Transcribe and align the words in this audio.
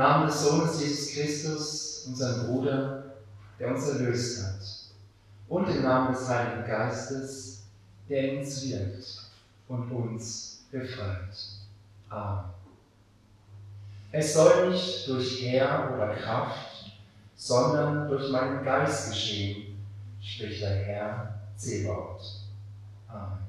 Namen 0.00 0.28
des 0.28 0.42
Sohnes 0.42 0.80
Jesus 0.80 1.12
Christus, 1.12 2.04
unseren 2.06 2.46
Bruder, 2.46 3.16
der 3.58 3.68
uns 3.74 3.86
erlöst 3.86 4.42
hat. 4.42 4.60
Und 5.46 5.68
im 5.68 5.82
Namen 5.82 6.14
des 6.14 6.26
Heiligen 6.26 6.66
Geistes, 6.66 7.64
der 8.08 8.32
in 8.32 8.38
uns 8.38 8.64
wirkt 8.66 9.30
und 9.68 9.90
uns 9.90 10.64
befreit. 10.70 11.36
Amen. 12.08 12.44
Es 14.10 14.32
soll 14.32 14.70
nicht 14.70 15.06
durch 15.06 15.42
Heer 15.42 15.92
oder 15.94 16.14
Kraft, 16.14 16.92
sondern 17.36 18.08
durch 18.08 18.32
meinen 18.32 18.64
Geist 18.64 19.10
geschehen, 19.10 19.84
spricht 20.22 20.62
der 20.62 20.76
Herr 20.76 21.40
Zebaut. 21.56 22.22
Amen. 23.06 23.39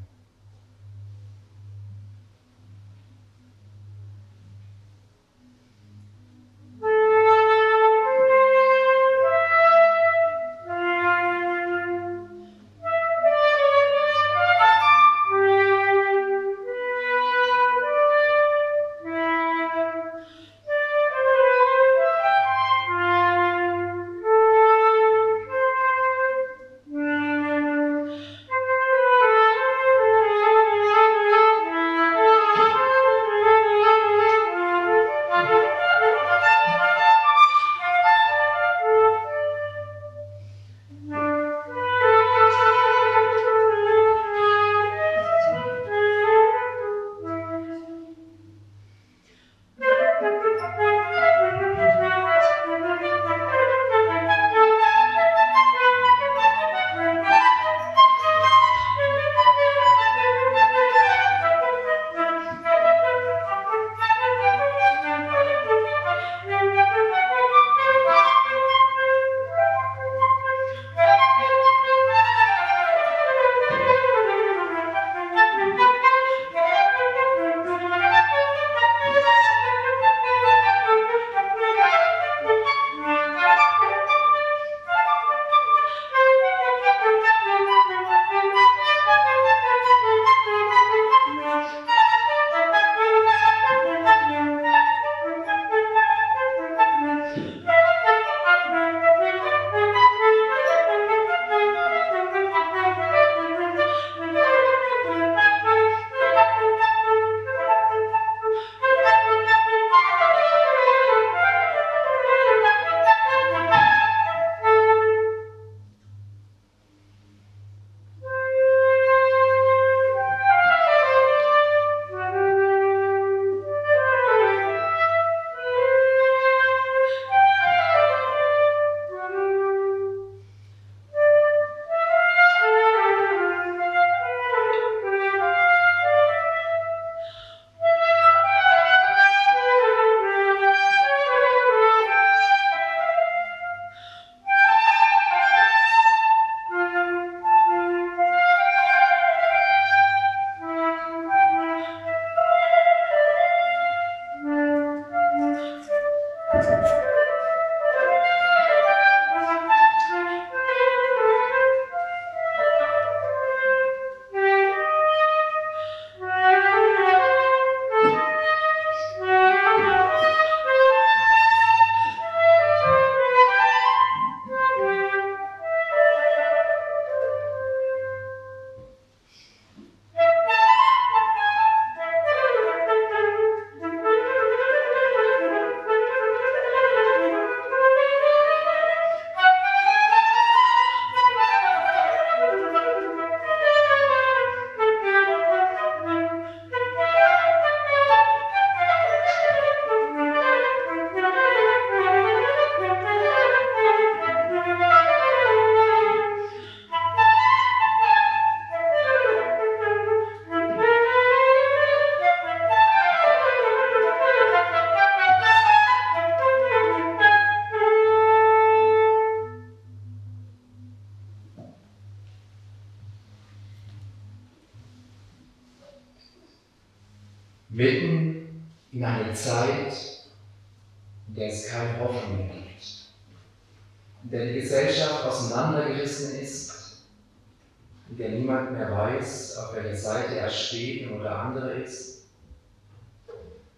Seite 240.02 240.36
er 240.40 240.50
steht 240.50 241.10
oder 241.12 241.38
andere 241.38 241.74
ist, 241.74 242.26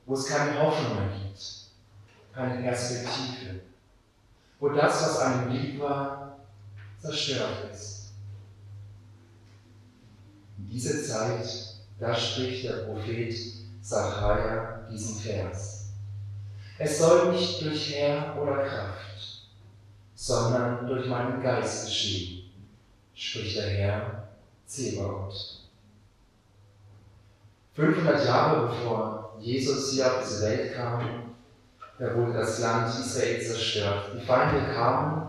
wo 0.06 0.14
es 0.14 0.26
keine 0.26 0.60
Hoffnung 0.60 0.96
mehr 0.96 1.10
gibt, 1.18 1.42
keine 2.34 2.62
Perspektive, 2.62 3.62
wo 4.60 4.70
das, 4.70 5.04
was 5.04 5.20
einem 5.20 5.52
lieb 5.52 5.80
war, 5.80 6.38
zerstört 7.00 7.70
ist. 7.72 8.14
In 10.58 10.70
diese 10.70 11.04
Zeit, 11.04 11.46
da 12.00 12.16
spricht 12.16 12.66
der 12.66 12.86
Prophet 12.86 13.36
Sacharja 13.82 14.88
diesen 14.90 15.20
Vers. 15.20 15.90
Es 16.78 17.00
soll 17.00 17.32
nicht 17.32 17.62
durch 17.62 17.96
Herr 17.96 18.42
oder 18.42 18.64
Kraft, 18.64 19.50
sondern 20.16 20.88
durch 20.88 21.08
meinen 21.08 21.42
Geist 21.42 21.86
geschehen, 21.86 22.50
spricht 23.14 23.58
der 23.58 23.70
Herr 23.70 24.28
Zebaoth. 24.66 25.63
500 27.76 28.26
Jahre 28.26 28.68
bevor 28.68 29.36
Jesus 29.40 29.92
hier 29.92 30.06
auf 30.08 30.24
diese 30.24 30.42
Welt 30.44 30.76
kam, 30.76 31.34
da 31.98 32.16
wurde 32.16 32.34
das 32.34 32.60
Land 32.60 32.88
Israel 33.00 33.42
zerstört. 33.42 34.12
Die 34.16 34.26
Feinde 34.26 34.74
kamen 34.74 35.28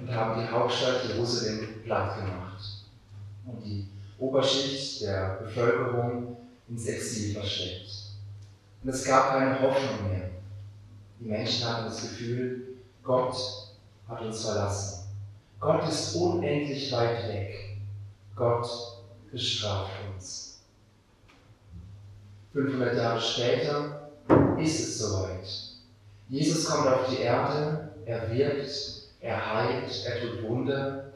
und 0.00 0.14
haben 0.14 0.40
die 0.40 0.48
Hauptstadt 0.48 1.04
Jerusalem 1.08 1.82
platt 1.84 2.16
gemacht 2.16 2.62
und 3.46 3.64
die 3.64 3.88
Oberschicht 4.18 5.02
der 5.02 5.40
Bevölkerung 5.42 6.36
ins 6.68 6.86
Exil 6.86 7.34
versteckt. 7.34 7.90
Und 8.82 8.90
es 8.90 9.04
gab 9.04 9.30
keine 9.30 9.60
Hoffnung 9.60 10.10
mehr. 10.10 10.30
Die 11.20 11.28
Menschen 11.28 11.68
hatten 11.68 11.86
das 11.86 12.02
Gefühl, 12.02 12.76
Gott 13.02 13.36
hat 14.08 14.20
uns 14.22 14.44
verlassen. 14.44 15.08
Gott 15.60 15.88
ist 15.88 16.14
unendlich 16.14 16.90
weit 16.92 17.28
weg. 17.28 17.78
Gott 18.34 18.66
bestraft 19.30 19.92
uns. 20.12 20.51
500 22.52 22.96
Jahre 22.96 23.20
später 23.20 24.10
ist 24.58 24.80
es 24.80 24.98
soweit. 24.98 25.46
Jesus 26.28 26.64
kommt 26.64 26.88
auf 26.88 27.08
die 27.10 27.22
Erde, 27.22 27.90
er 28.06 28.30
wirkt, 28.30 28.70
er 29.20 29.54
heilt, 29.54 30.04
er 30.06 30.20
tut 30.20 30.42
Wunder 30.42 31.12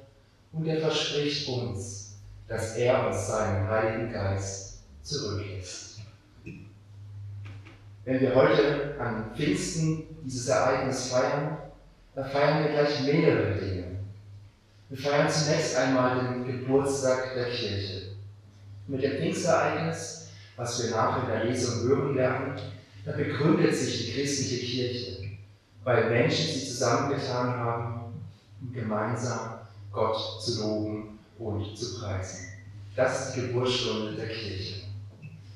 und 0.53 0.67
er 0.67 0.81
verspricht 0.81 1.49
uns, 1.49 2.17
dass 2.49 2.77
er 2.77 3.07
uns 3.07 3.27
seinen 3.27 3.69
Heiligen 3.69 4.13
Geist 4.13 4.81
zurücklässt. 5.03 6.01
Wenn 8.05 8.21
wir 8.21 8.35
heute 8.35 8.95
an 9.01 9.33
Pfingsten 9.35 10.05
dieses 10.25 10.49
Ereignis 10.49 11.09
feiern, 11.09 11.59
dann 12.15 12.31
feiern 12.31 12.63
wir 12.63 12.71
gleich 12.71 13.03
mehrere 13.03 13.55
Dinge. 13.55 13.85
Wir 14.89 14.99
feiern 14.99 15.29
zunächst 15.29 15.77
einmal 15.77 16.21
den 16.21 16.47
Geburtstag 16.47 17.35
der 17.35 17.47
Kirche. 17.47 18.03
Mit 18.87 19.03
dem 19.03 19.19
Pfingstereignis, 19.19 20.26
was 20.57 20.83
wir 20.83 20.91
nachher 20.91 21.23
in 21.23 21.29
der 21.29 21.45
Lesung 21.45 21.89
hören 21.89 22.15
werden, 22.15 22.53
da 23.05 23.13
begründet 23.13 23.75
sich 23.75 24.07
die 24.07 24.13
christliche 24.13 24.65
Kirche, 24.65 25.29
weil 25.85 26.11
Menschen 26.11 26.47
sich 26.47 26.69
zusammengetan 26.69 27.57
haben, 27.57 28.01
um 28.61 28.73
gemeinsam 28.73 29.61
Gott 29.93 30.43
zu 30.43 30.61
loben 30.61 31.19
und 31.39 31.77
zu 31.77 32.01
preisen. 32.01 32.49
Das 32.97 33.29
ist 33.29 33.37
die 33.37 33.43
Geburtsstunde 33.43 34.13
der 34.15 34.29
Kirche. 34.29 34.87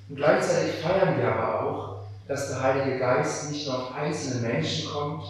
Und 0.09 0.17
gleichzeitig 0.17 0.77
feiern 0.77 1.19
wir 1.19 1.33
aber 1.33 1.61
auch, 1.61 2.01
dass 2.29 2.49
der 2.49 2.63
Heilige 2.63 2.99
Geist 2.99 3.51
nicht 3.51 3.67
nur 3.67 3.79
auf 3.79 3.95
einzelne 3.95 4.47
Menschen 4.47 4.89
kommt, 4.91 5.25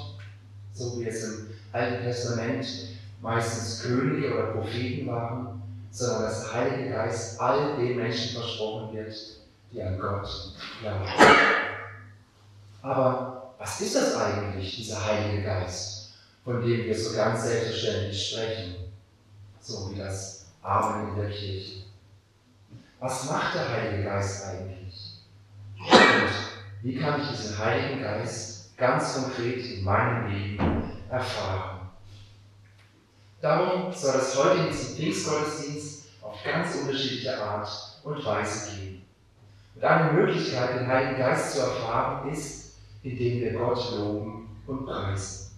so 0.74 1.00
wie 1.00 1.06
es 1.06 1.24
im 1.24 1.46
Alten 1.72 2.02
Testament 2.02 2.66
meistens 3.22 3.82
Könige 3.82 4.34
oder 4.34 4.52
Propheten 4.52 5.06
waren, 5.06 5.62
sondern 5.90 6.22
dass 6.24 6.44
der 6.44 6.54
Heilige 6.54 6.90
Geist 6.90 7.40
all 7.40 7.76
den 7.76 7.96
Menschen 7.96 8.38
versprochen 8.38 8.94
wird, 8.94 9.39
die 9.72 9.82
an 9.82 9.98
Gott 9.98 10.28
glauben. 10.80 11.06
Aber 12.82 13.54
was 13.58 13.80
ist 13.80 13.94
das 13.94 14.16
eigentlich, 14.16 14.76
dieser 14.76 15.04
Heilige 15.04 15.42
Geist, 15.42 16.14
von 16.44 16.62
dem 16.62 16.86
wir 16.86 16.98
so 16.98 17.14
ganz 17.14 17.44
selbstverständlich 17.44 18.30
sprechen, 18.30 18.74
so 19.60 19.90
wie 19.90 19.98
das 19.98 20.46
Amen 20.62 21.10
in 21.10 21.16
der 21.16 21.30
Kirche? 21.30 21.82
Was 22.98 23.30
macht 23.30 23.54
der 23.54 23.68
Heilige 23.68 24.04
Geist 24.04 24.46
eigentlich? 24.46 25.20
Und 25.78 26.30
wie 26.82 26.98
kann 26.98 27.20
ich 27.20 27.28
diesen 27.28 27.58
Heiligen 27.58 28.02
Geist 28.02 28.76
ganz 28.76 29.14
konkret 29.14 29.64
in 29.64 29.84
meinem 29.84 30.30
Leben 30.30 30.92
erfahren? 31.10 31.90
Darum 33.40 33.92
soll 33.92 34.16
es 34.16 34.36
heute 34.36 34.60
in 34.60 34.68
diesem 34.68 34.96
Pfingstgottesdienst 34.96 36.04
auf 36.20 36.36
ganz 36.44 36.76
unterschiedliche 36.76 37.42
Art 37.42 37.68
und 38.04 38.24
Weise 38.24 38.70
gehen. 38.70 39.02
Und 39.74 39.84
eine 39.84 40.12
Möglichkeit, 40.12 40.80
den 40.80 40.86
Heiligen 40.86 41.18
Geist 41.18 41.54
zu 41.54 41.60
erfahren, 41.60 42.30
ist, 42.30 42.74
indem 43.02 43.40
wir 43.40 43.52
Gott 43.54 43.96
loben 43.96 44.48
und 44.66 44.86
preisen. 44.86 45.52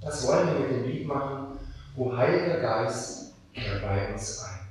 Das 0.00 0.26
wollen 0.26 0.48
wir 0.48 0.60
mit 0.60 0.70
dem 0.70 0.84
Lied 0.84 1.06
machen, 1.06 1.58
O 1.96 2.16
Heiliger 2.16 2.60
Geist, 2.60 3.34
bei 3.54 4.12
uns 4.12 4.42
ein. 4.44 4.61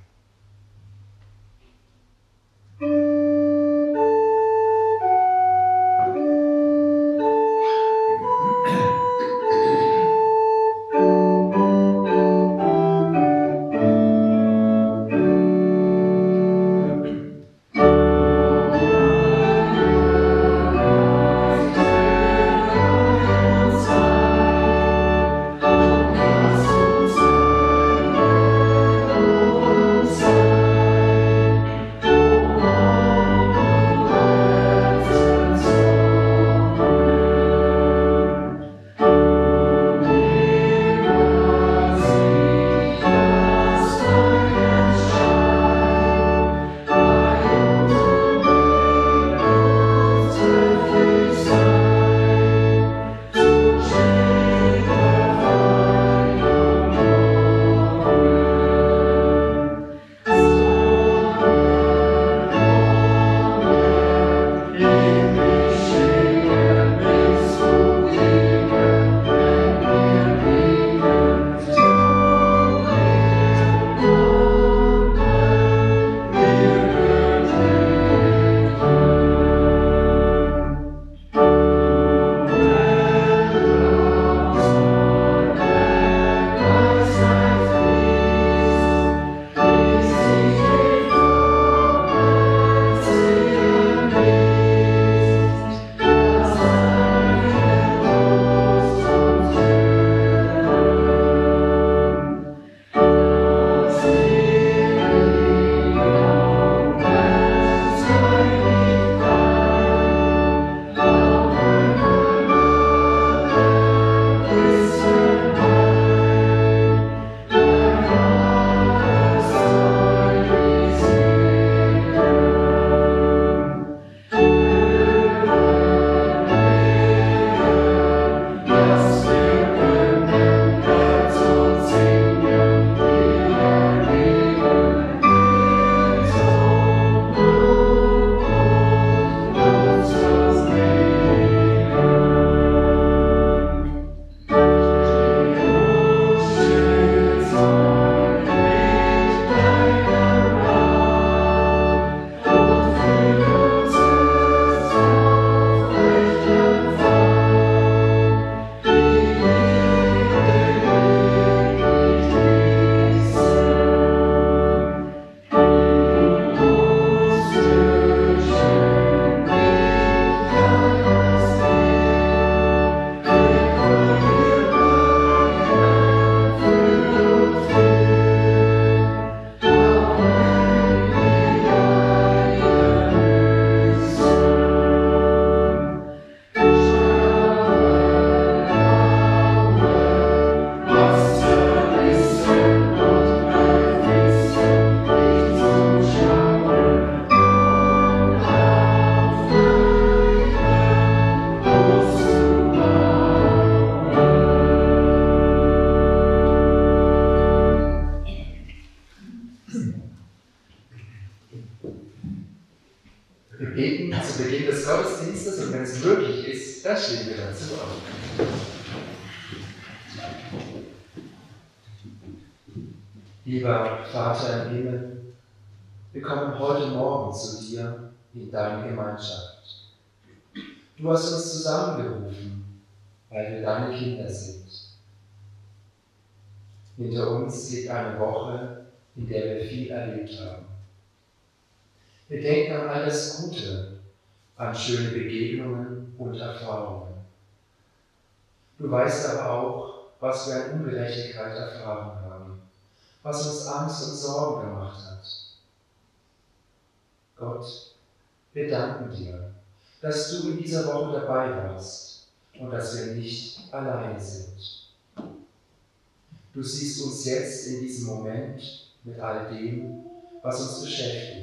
All 269.22 269.50
dem, 269.50 270.04
was 270.42 270.60
uns 270.62 270.82
beschäftigt 270.82 271.42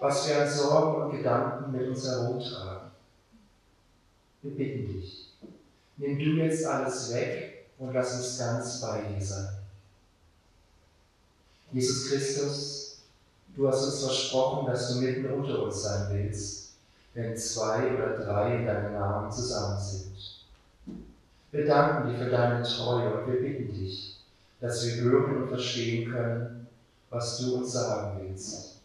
was 0.00 0.26
wir 0.26 0.42
an 0.42 0.50
Sorgen 0.50 1.02
und 1.02 1.16
Gedanken 1.18 1.72
mit 1.72 1.88
uns 1.88 2.06
herumtragen. 2.06 2.90
Wir 4.42 4.52
bitten 4.52 4.86
dich, 4.86 5.28
nimm 5.98 6.18
du 6.18 6.42
jetzt 6.42 6.64
alles 6.64 7.12
weg 7.12 7.66
und 7.78 7.92
lass 7.92 8.14
uns 8.14 8.38
ganz 8.38 8.80
bei 8.80 9.02
dir 9.02 9.24
sein. 9.24 9.48
Jesus 11.72 12.08
Christus, 12.08 13.02
du 13.54 13.68
hast 13.68 13.84
uns 13.84 14.04
versprochen, 14.04 14.66
dass 14.66 14.88
du 14.88 15.00
mitten 15.00 15.30
unter 15.30 15.62
uns 15.64 15.82
sein 15.82 16.08
willst, 16.10 16.72
wenn 17.12 17.36
zwei 17.36 17.94
oder 17.94 18.16
drei 18.16 18.56
in 18.56 18.66
deinem 18.66 18.94
Namen 18.94 19.30
zusammen 19.30 19.78
sind. 19.78 20.10
Wir 21.52 21.66
danken 21.66 22.08
dir 22.08 22.18
für 22.18 22.30
deine 22.30 22.62
Treue 22.62 23.12
und 23.12 23.32
wir 23.32 23.40
bitten 23.40 23.74
dich, 23.74 24.16
dass 24.60 24.86
wir 24.86 25.02
hören 25.02 25.42
und 25.42 25.48
verstehen 25.48 26.10
können, 26.10 26.59
was 27.10 27.38
du 27.38 27.56
uns 27.56 27.72
sagen 27.72 28.20
willst. 28.22 28.76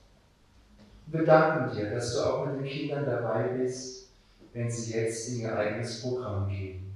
Wir 1.07 1.23
danken 1.23 1.75
dir, 1.75 1.91
dass 1.91 2.13
du 2.13 2.21
auch 2.21 2.47
mit 2.47 2.59
den 2.59 2.65
Kindern 2.65 3.05
dabei 3.05 3.49
bist, 3.49 4.07
wenn 4.53 4.69
sie 4.69 4.93
jetzt 4.93 5.29
in 5.29 5.41
ihr 5.41 5.55
eigenes 5.55 6.01
Programm 6.01 6.49
gehen. 6.49 6.95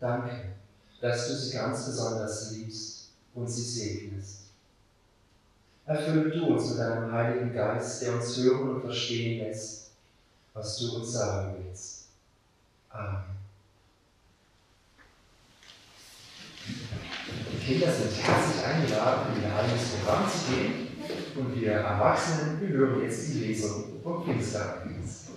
Danke, 0.00 0.54
dass 1.00 1.28
du 1.28 1.34
sie 1.34 1.56
ganz 1.56 1.86
besonders 1.86 2.50
liebst 2.52 3.12
und 3.34 3.46
sie 3.46 3.62
segnest. 3.62 4.48
Erfülle 5.86 6.30
du 6.30 6.46
uns 6.46 6.70
mit 6.70 6.80
deinem 6.80 7.10
Heiligen 7.12 7.52
Geist, 7.52 8.02
der 8.02 8.14
uns 8.14 8.36
hören 8.36 8.68
und 8.76 8.82
verstehen 8.82 9.44
lässt, 9.44 9.92
was 10.52 10.78
du 10.78 10.96
uns 10.96 11.12
sagen 11.12 11.64
willst. 11.64 12.08
Amen. 12.90 13.38
Kinder 17.68 17.92
sind 17.92 18.12
herzlich 18.24 18.64
eingeladen, 18.64 19.36
in 19.36 19.42
ihr 19.42 19.54
eigenes 19.54 19.88
Programm 19.90 20.24
zu 20.26 20.54
gehen. 20.54 20.88
Und 21.36 21.60
wir 21.60 21.72
Erwachsenen, 21.72 22.58
wir 22.62 22.68
hören 22.68 23.02
jetzt 23.02 23.28
die 23.28 23.40
Lesung 23.40 24.00
vom 24.02 24.24
Pfingstagdienst. 24.24 25.28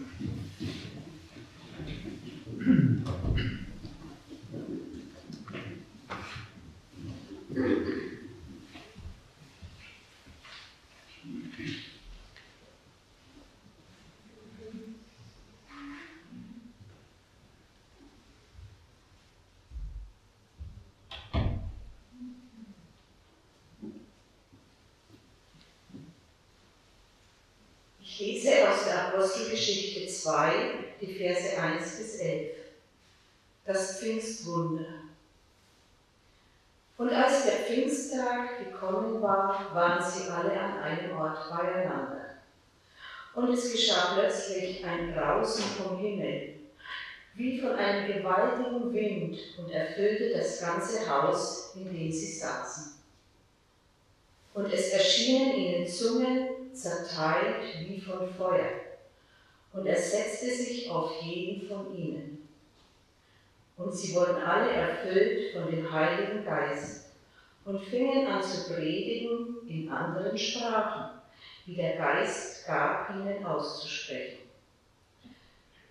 lese 28.42 28.70
aus 28.70 28.86
der 28.86 29.08
Apostelgeschichte 29.08 30.11
2, 30.22 30.52
die 31.02 31.14
Verse 31.16 31.62
1 31.62 31.98
bis 31.98 32.16
11. 32.20 32.52
Das 33.66 34.00
Pfingstwunder. 34.00 34.86
Und 36.98 37.12
als 37.12 37.46
der 37.46 37.66
Pfingsttag 37.66 38.60
gekommen 38.60 39.22
war, 39.22 39.74
waren 39.74 40.04
sie 40.04 40.30
alle 40.30 40.60
an 40.60 40.80
einem 40.80 41.18
Ort 41.18 41.50
beieinander. 41.50 42.26
Und 43.34 43.54
es 43.54 43.72
geschah 43.72 44.14
plötzlich 44.14 44.86
ein 44.86 45.14
Brausen 45.14 45.64
vom 45.64 45.98
Himmel, 45.98 46.56
wie 47.34 47.60
von 47.60 47.72
einem 47.72 48.14
gewaltigen 48.14 48.94
Wind, 48.94 49.40
und 49.58 49.72
erfüllte 49.72 50.38
das 50.38 50.60
ganze 50.60 51.10
Haus, 51.10 51.74
in 51.76 51.86
dem 51.86 52.12
sie 52.12 52.34
saßen. 52.34 52.94
Und 54.54 54.72
es 54.72 54.90
erschienen 54.90 55.56
ihnen 55.56 55.88
Zungen 55.88 56.74
zerteilt 56.74 57.64
wie 57.88 58.00
von 58.00 58.32
Feuer, 58.36 58.81
und 59.74 59.86
er 59.86 59.96
setzte 59.96 60.48
sich 60.48 60.90
auf 60.90 61.22
jeden 61.22 61.68
von 61.68 61.96
ihnen. 61.96 62.48
Und 63.78 63.94
sie 63.94 64.14
wurden 64.16 64.36
alle 64.36 64.72
erfüllt 64.72 65.54
von 65.54 65.72
dem 65.72 65.92
Heiligen 65.92 66.46
Geist 66.46 67.12
und 67.66 67.80
fingen 67.80 68.28
an 68.28 68.44
zu 68.44 68.74
predigen 68.74 69.58
in 69.68 69.90
anderen 69.90 70.38
Sprachen, 70.38 71.22
wie 71.66 71.76
der 71.76 71.96
Geist 71.96 72.66
gab, 72.68 73.10
ihnen 73.12 73.46
auszusprechen. 73.46 74.40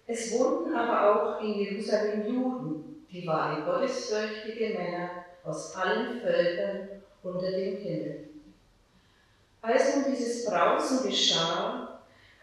Es 0.06 0.32
wohnten 0.32 0.74
aber 0.74 1.38
auch 1.38 1.42
in 1.42 1.54
Jerusalem 1.54 2.26
Juden, 2.26 3.06
die 3.10 3.26
waren 3.26 3.64
gottesfürchtige 3.64 4.74
Männer 4.74 5.10
aus 5.44 5.74
allen 5.74 6.20
Völkern 6.20 6.88
unter 7.22 7.50
dem 7.50 7.76
Himmel. 7.76 8.28
Als 9.62 9.96
nun 9.96 10.04
dieses 10.10 10.46
Brausen 10.46 11.08
geschah, 11.08 11.89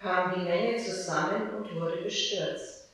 kam 0.08 0.34
die 0.34 0.46
Menge 0.46 0.78
zusammen 0.78 1.50
und 1.56 1.76
wurde 1.76 1.98
bestürzt. 1.98 2.89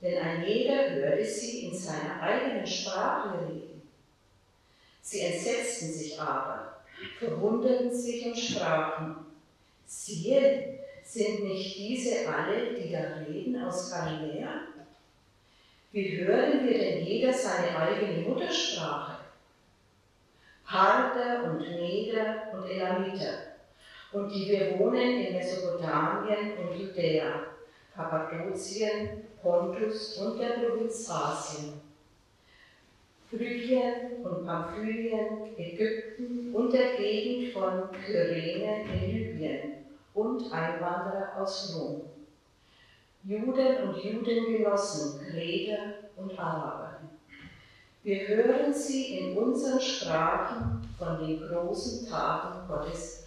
Denn 0.00 0.22
ein 0.22 0.44
jeder 0.46 0.90
hörte 0.90 1.24
sie 1.24 1.66
in 1.66 1.74
seiner 1.74 2.20
eigenen 2.20 2.66
Sprache 2.66 3.46
reden. 3.46 3.82
Sie 5.02 5.20
entsetzten 5.20 5.92
sich 5.92 6.20
aber, 6.20 6.80
verwunderten 7.18 7.94
sich 7.94 8.26
und 8.26 8.38
sprachen, 8.38 9.16
siehe, 9.86 10.80
sind 11.04 11.44
nicht 11.44 11.76
diese 11.76 12.28
alle, 12.28 12.74
die 12.74 12.90
da 12.90 13.24
reden, 13.26 13.62
aus 13.62 13.90
Galiläa? 13.90 14.62
Wie 15.92 16.18
hören 16.18 16.66
wir 16.66 16.78
denn 16.78 17.04
jeder 17.04 17.32
seine 17.32 17.76
eigene 17.78 18.28
Muttersprache? 18.28 19.18
Harder 20.66 21.44
und 21.44 21.60
Meder 21.60 22.52
und 22.52 22.68
Elamiter 22.68 23.55
und 24.16 24.30
die 24.30 24.48
wir 24.48 24.78
wohnen 24.78 25.26
in 25.26 25.36
Mesopotamien 25.36 26.54
und 26.56 26.74
Judäa, 26.74 27.48
Kappadokien, 27.94 29.22
Pontus 29.42 30.16
und 30.16 30.40
der 30.40 30.60
Provinz 30.60 31.10
Asien, 31.10 31.74
Phrygien 33.28 34.24
und 34.24 34.46
Pamphylien, 34.46 35.54
Ägypten 35.58 36.50
und 36.54 36.72
der 36.72 36.96
Gegend 36.96 37.52
von 37.52 37.90
Kyrene 37.92 38.84
in 38.84 39.10
Libyen 39.10 39.60
und 40.14 40.50
Einwanderer 40.50 41.32
aus 41.38 41.76
Rom. 41.76 42.02
Juden 43.24 43.88
und 43.88 44.02
Judengenossen, 44.02 45.20
Kreter 45.26 45.94
und 46.16 46.38
Araber. 46.38 47.00
Wir 48.02 48.28
hören 48.28 48.72
sie 48.72 49.18
in 49.18 49.36
unseren 49.36 49.80
Sprachen 49.80 50.88
von 50.96 51.18
den 51.18 51.40
großen 51.40 52.08
Taten 52.08 52.66
Gottes 52.68 53.25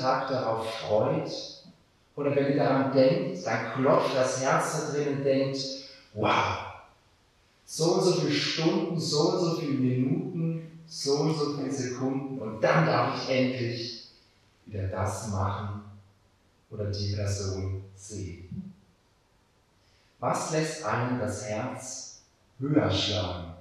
Tag 0.00 0.28
darauf 0.28 0.68
freut? 0.80 1.30
Oder 2.16 2.34
wenn 2.34 2.50
ihr 2.50 2.56
daran 2.56 2.92
denkt, 2.92 3.46
dann 3.46 3.72
klopft 3.72 4.14
das 4.14 4.42
Herz 4.42 4.72
da 4.72 4.92
drin 4.92 5.18
und 5.18 5.24
denkt, 5.24 5.58
wow, 6.14 6.58
so 7.64 7.94
und 7.94 8.02
so 8.02 8.12
viele 8.12 8.32
Stunden, 8.32 8.98
so 8.98 9.30
und 9.30 9.38
so 9.38 9.56
viele 9.56 9.72
Minuten, 9.72 10.80
so 10.86 11.14
und 11.18 11.38
so 11.38 11.56
viele 11.56 11.70
Sekunden 11.70 12.38
und 12.40 12.60
dann 12.60 12.84
darf 12.84 13.22
ich 13.22 13.30
endlich 13.30 14.08
wieder 14.66 14.88
das 14.88 15.28
machen 15.28 15.82
oder 16.70 16.86
die 16.86 17.14
Person 17.14 17.84
sehen. 17.94 18.74
Was 20.18 20.50
lässt 20.50 20.84
einem 20.84 21.18
das 21.18 21.48
Herz 21.48 22.22
höher 22.58 22.90
schlagen 22.90 23.54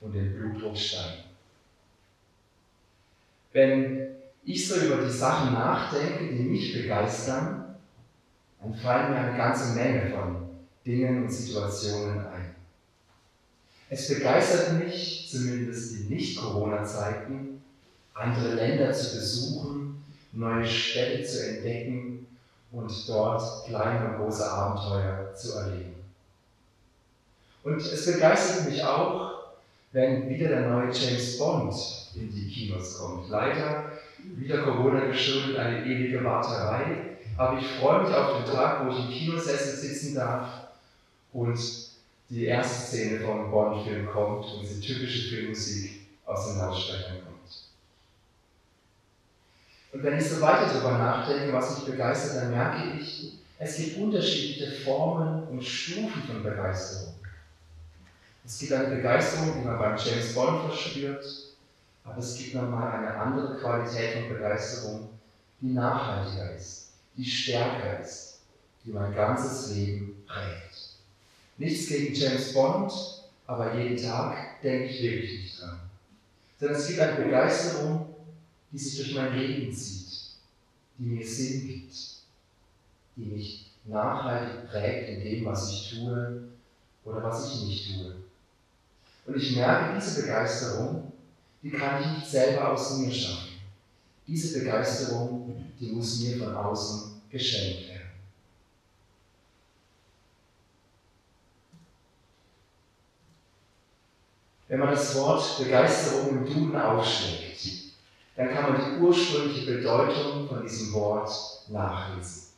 und 0.00 0.12
den 0.12 0.34
Blutdruck 0.34 0.76
steigen? 0.76 1.24
Wenn 3.52 4.16
ich 4.44 4.68
so 4.68 4.76
über 4.76 5.02
die 5.02 5.10
Sachen 5.10 5.54
nachdenke, 5.54 6.34
die 6.34 6.42
mich 6.42 6.72
begeistern, 6.74 7.76
dann 8.60 8.74
fallen 8.74 9.12
mir 9.12 9.18
eine 9.18 9.36
ganze 9.36 9.74
Menge 9.74 10.10
von 10.10 10.48
Dingen 10.84 11.24
und 11.24 11.30
Situationen 11.30 12.18
ein. 12.26 12.54
Es 13.88 14.08
begeistert 14.08 14.78
mich, 14.78 15.28
zumindest 15.30 15.94
in 15.94 16.08
Nicht-Corona-Zeiten, 16.08 17.62
andere 18.14 18.54
Länder 18.54 18.92
zu 18.92 19.16
besuchen, 19.16 20.02
neue 20.32 20.66
Städte 20.66 21.24
zu 21.24 21.48
entdecken 21.48 22.26
und 22.72 22.92
dort 23.08 23.66
kleine 23.66 24.08
und 24.08 24.16
große 24.16 24.50
Abenteuer 24.50 25.34
zu 25.34 25.52
erleben. 25.52 25.94
Und 27.62 27.80
es 27.80 28.04
begeistert 28.04 28.68
mich 28.68 28.82
auch, 28.82 29.32
wenn 29.92 30.28
wieder 30.28 30.48
der 30.48 30.68
neue 30.68 30.92
James 30.92 31.38
Bond 31.38 31.74
in 32.14 32.32
die 32.34 32.48
Kinos 32.48 32.98
kommt. 32.98 33.28
Leider 33.30 33.92
wieder 34.36 34.62
Corona 34.62 35.06
geschuldet 35.06 35.56
eine 35.56 35.84
ewige 35.84 36.22
Warterei, 36.24 37.16
aber 37.36 37.58
ich 37.58 37.66
freue 37.66 38.02
mich 38.02 38.14
auf 38.14 38.44
den 38.44 38.54
Tag, 38.54 38.84
wo 38.84 38.90
ich 38.90 39.04
im 39.04 39.10
Kinosessel 39.10 39.76
sitzen 39.76 40.14
darf 40.14 40.48
und 41.32 41.58
die 42.30 42.46
erste 42.46 42.86
Szene 42.86 43.20
vom 43.20 43.50
Bond-Film 43.50 44.06
kommt 44.06 44.46
und 44.46 44.62
diese 44.62 44.80
typische 44.80 45.28
Filmmusik 45.28 46.06
aus 46.24 46.48
den 46.48 46.58
Lautsprechern 46.58 47.24
kommt. 47.24 47.34
Und 49.92 50.02
wenn 50.02 50.18
ich 50.18 50.28
so 50.28 50.40
weiter 50.40 50.72
darüber 50.72 50.98
nachdenke, 50.98 51.52
was 51.52 51.78
mich 51.78 51.90
begeistert, 51.90 52.42
dann 52.42 52.50
merke 52.50 52.98
ich, 52.98 53.34
es 53.58 53.76
gibt 53.76 53.98
unterschiedliche 53.98 54.72
Formen 54.82 55.44
und 55.44 55.62
Stufen 55.62 56.22
von 56.26 56.42
Begeisterung. 56.42 57.14
Es 58.44 58.58
gibt 58.58 58.72
eine 58.72 58.96
Begeisterung, 58.96 59.54
die 59.56 59.64
man 59.64 59.78
beim 59.78 59.96
James 59.96 60.34
Bond 60.34 60.64
verspürt, 60.66 61.24
aber 62.04 62.18
es 62.18 62.36
gibt 62.36 62.54
nochmal 62.54 62.98
eine 62.98 63.14
andere 63.16 63.58
Qualität 63.58 64.18
von 64.18 64.28
Begeisterung, 64.28 65.08
die 65.60 65.72
nachhaltiger 65.72 66.54
ist, 66.54 66.90
die 67.16 67.24
stärker 67.24 68.00
ist, 68.00 68.40
die 68.84 68.90
mein 68.90 69.14
ganzes 69.14 69.74
Leben 69.74 70.22
prägt. 70.26 70.98
Nichts 71.56 71.88
gegen 71.88 72.14
James 72.14 72.52
Bond, 72.52 72.92
aber 73.46 73.74
jeden 73.74 73.96
Tag 73.96 74.60
denke 74.62 74.86
ich 74.86 75.02
wirklich 75.02 75.42
nicht 75.42 75.62
dran. 75.62 75.80
Sondern 76.60 76.76
es 76.76 76.86
gibt 76.86 77.00
eine 77.00 77.24
Begeisterung, 77.24 78.14
die 78.70 78.78
sich 78.78 78.98
durch 78.98 79.14
mein 79.14 79.38
Leben 79.38 79.72
zieht, 79.72 80.34
die 80.98 81.04
mir 81.04 81.26
Sinn 81.26 81.66
gibt, 81.66 81.96
die 83.16 83.24
mich 83.24 83.70
nachhaltig 83.84 84.68
prägt 84.68 85.08
in 85.08 85.24
dem, 85.24 85.44
was 85.46 85.70
ich 85.70 85.94
tue 85.94 86.48
oder 87.04 87.22
was 87.22 87.54
ich 87.54 87.64
nicht 87.66 87.94
tue. 87.94 88.14
Und 89.26 89.36
ich 89.36 89.56
merke, 89.56 89.98
diese 89.98 90.22
Begeisterung, 90.22 91.12
die 91.64 91.70
kann 91.70 92.02
ich 92.02 92.08
nicht 92.18 92.30
selber 92.30 92.72
aus 92.72 92.98
mir 92.98 93.10
schaffen. 93.10 93.54
Diese 94.26 94.58
Begeisterung, 94.58 95.72
die 95.80 95.92
muss 95.92 96.20
mir 96.20 96.36
von 96.36 96.54
außen 96.54 97.22
geschenkt 97.30 97.88
werden. 97.88 98.10
Wenn 104.68 104.80
man 104.80 104.90
das 104.90 105.14
Wort 105.14 105.58
Begeisterung 105.58 106.30
im 106.30 106.44
Duden 106.44 106.76
aufschlägt, 106.76 107.94
dann 108.36 108.52
kann 108.52 108.72
man 108.72 108.80
die 108.84 109.00
ursprüngliche 109.00 109.72
Bedeutung 109.72 110.46
von 110.48 110.62
diesem 110.62 110.92
Wort 110.92 111.30
nachlesen. 111.68 112.48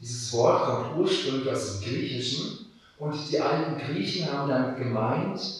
Dieses 0.00 0.32
Wort 0.32 0.64
kommt 0.64 0.96
ursprünglich 0.96 1.52
aus 1.52 1.78
dem 1.78 1.88
Griechischen 1.88 2.66
und 2.98 3.30
die 3.30 3.38
alten 3.38 3.78
Griechen 3.78 4.32
haben 4.32 4.48
damit 4.48 4.78
gemeint, 4.78 5.59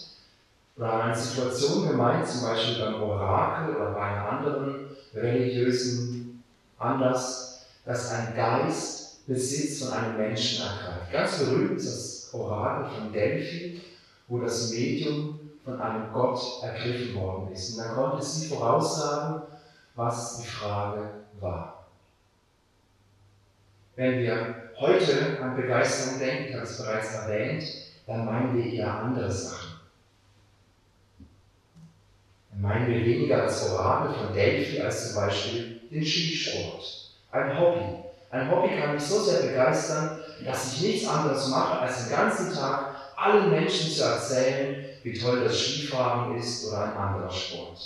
oder 0.80 0.92
haben 0.92 1.02
eine 1.02 1.16
Situation 1.16 1.88
gemeint, 1.88 2.26
zum 2.26 2.48
Beispiel 2.48 2.82
beim 2.82 3.02
Orakel 3.02 3.76
oder 3.76 3.90
bei 3.90 4.00
einem 4.00 4.26
anderen 4.26 4.86
religiösen 5.14 6.42
Anlass, 6.78 7.66
dass 7.84 8.10
ein 8.10 8.34
Geist 8.34 9.26
Besitz 9.26 9.84
von 9.84 9.92
einem 9.92 10.16
Menschen 10.16 10.64
ergreift. 10.64 11.12
Ganz 11.12 11.38
berühmt 11.38 11.76
ist 11.76 12.30
das 12.32 12.34
Orakel 12.34 12.90
von 12.90 13.12
Delphi, 13.12 13.82
wo 14.26 14.38
das 14.38 14.70
Medium 14.70 15.38
von 15.64 15.78
einem 15.78 16.10
Gott 16.14 16.40
ergriffen 16.62 17.14
worden 17.14 17.52
ist. 17.52 17.76
Und 17.76 17.84
dann 17.84 17.94
konnte 17.94 18.24
sie 18.24 18.48
voraussagen, 18.48 19.42
was 19.94 20.38
die 20.38 20.46
Frage 20.46 21.10
war. 21.40 21.86
Wenn 23.96 24.20
wir 24.20 24.54
heute 24.78 25.38
an 25.42 25.56
Begeisterung 25.56 26.18
denken, 26.18 26.44
ich 26.48 26.54
habe 26.54 26.64
es 26.64 26.78
bereits 26.78 27.14
erwähnt, 27.14 27.64
dann 28.06 28.24
meinen 28.24 28.56
wir 28.56 28.72
eher 28.72 28.94
andere 28.94 29.30
Sachen. 29.30 29.59
Meinen 32.58 32.88
wir 32.88 33.04
weniger 33.04 33.44
das 33.44 33.70
Orakel 33.70 34.14
von 34.14 34.34
Delphi 34.34 34.80
als 34.80 35.12
zum 35.12 35.22
Beispiel 35.22 35.80
den 35.90 36.04
Skisport. 36.04 37.10
Ein 37.30 37.58
Hobby. 37.58 37.84
Ein 38.30 38.50
Hobby 38.50 38.76
kann 38.76 38.94
mich 38.94 39.02
so 39.02 39.22
sehr 39.22 39.48
begeistern, 39.48 40.20
dass 40.44 40.74
ich 40.74 40.80
nichts 40.82 41.08
anderes 41.08 41.48
mache, 41.48 41.78
als 41.78 42.04
den 42.04 42.16
ganzen 42.16 42.54
Tag 42.54 42.94
allen 43.16 43.50
Menschen 43.50 43.90
zu 43.90 44.02
erzählen, 44.02 44.84
wie 45.02 45.18
toll 45.18 45.44
das 45.44 45.58
Skifahren 45.58 46.36
ist 46.36 46.66
oder 46.68 46.84
ein 46.84 46.96
anderer 46.96 47.30
Sport. 47.30 47.78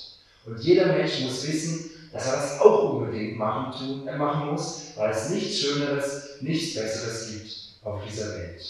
Und 0.46 0.60
jeder 0.60 0.86
Mensch 0.86 1.20
muss 1.20 1.46
wissen, 1.46 1.90
dass 2.12 2.26
er 2.26 2.36
das 2.36 2.60
auch 2.60 2.92
unbedingt 2.92 3.36
machen, 3.36 3.76
tun, 3.76 4.08
äh, 4.08 4.16
machen 4.16 4.52
muss, 4.52 4.92
weil 4.96 5.10
es 5.10 5.30
nichts 5.30 5.58
Schöneres, 5.58 6.40
nichts 6.40 6.74
Besseres 6.74 7.32
gibt 7.32 7.86
auf 7.86 8.02
dieser 8.06 8.38
Welt. 8.38 8.62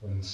Und 0.00 0.26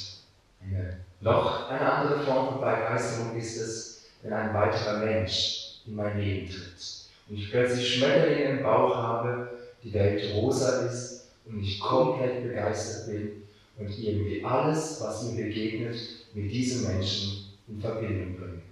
eine, 0.63 1.01
noch 1.23 1.69
eine 1.71 1.81
andere 1.81 2.25
Form 2.25 2.49
von 2.49 2.61
Begeisterung 2.61 3.37
ist 3.37 3.57
es, 3.57 4.03
wenn 4.23 4.33
ein 4.33 4.53
weiterer 4.53 4.99
Mensch 4.99 5.81
in 5.87 5.95
mein 5.95 6.21
Leben 6.21 6.51
tritt 6.51 7.03
und 7.29 7.37
ich 7.37 7.51
plötzlich 7.51 7.95
Schmetterlinge 7.95 8.59
im 8.59 8.63
Bauch 8.63 8.95
habe, 8.95 9.59
die 9.83 9.93
Welt 9.93 10.35
rosa 10.35 10.87
ist 10.87 11.29
und 11.47 11.63
ich 11.63 11.81
komplett 11.81 12.43
begeistert 12.43 13.07
bin 13.07 13.43
und 13.79 13.99
irgendwie 13.99 14.45
alles, 14.45 15.01
was 15.01 15.25
mir 15.25 15.45
begegnet, 15.45 15.97
mit 16.35 16.51
diesem 16.51 16.89
Menschen 16.89 17.47
in 17.69 17.81
Verbindung 17.81 18.37
bringe. 18.37 18.63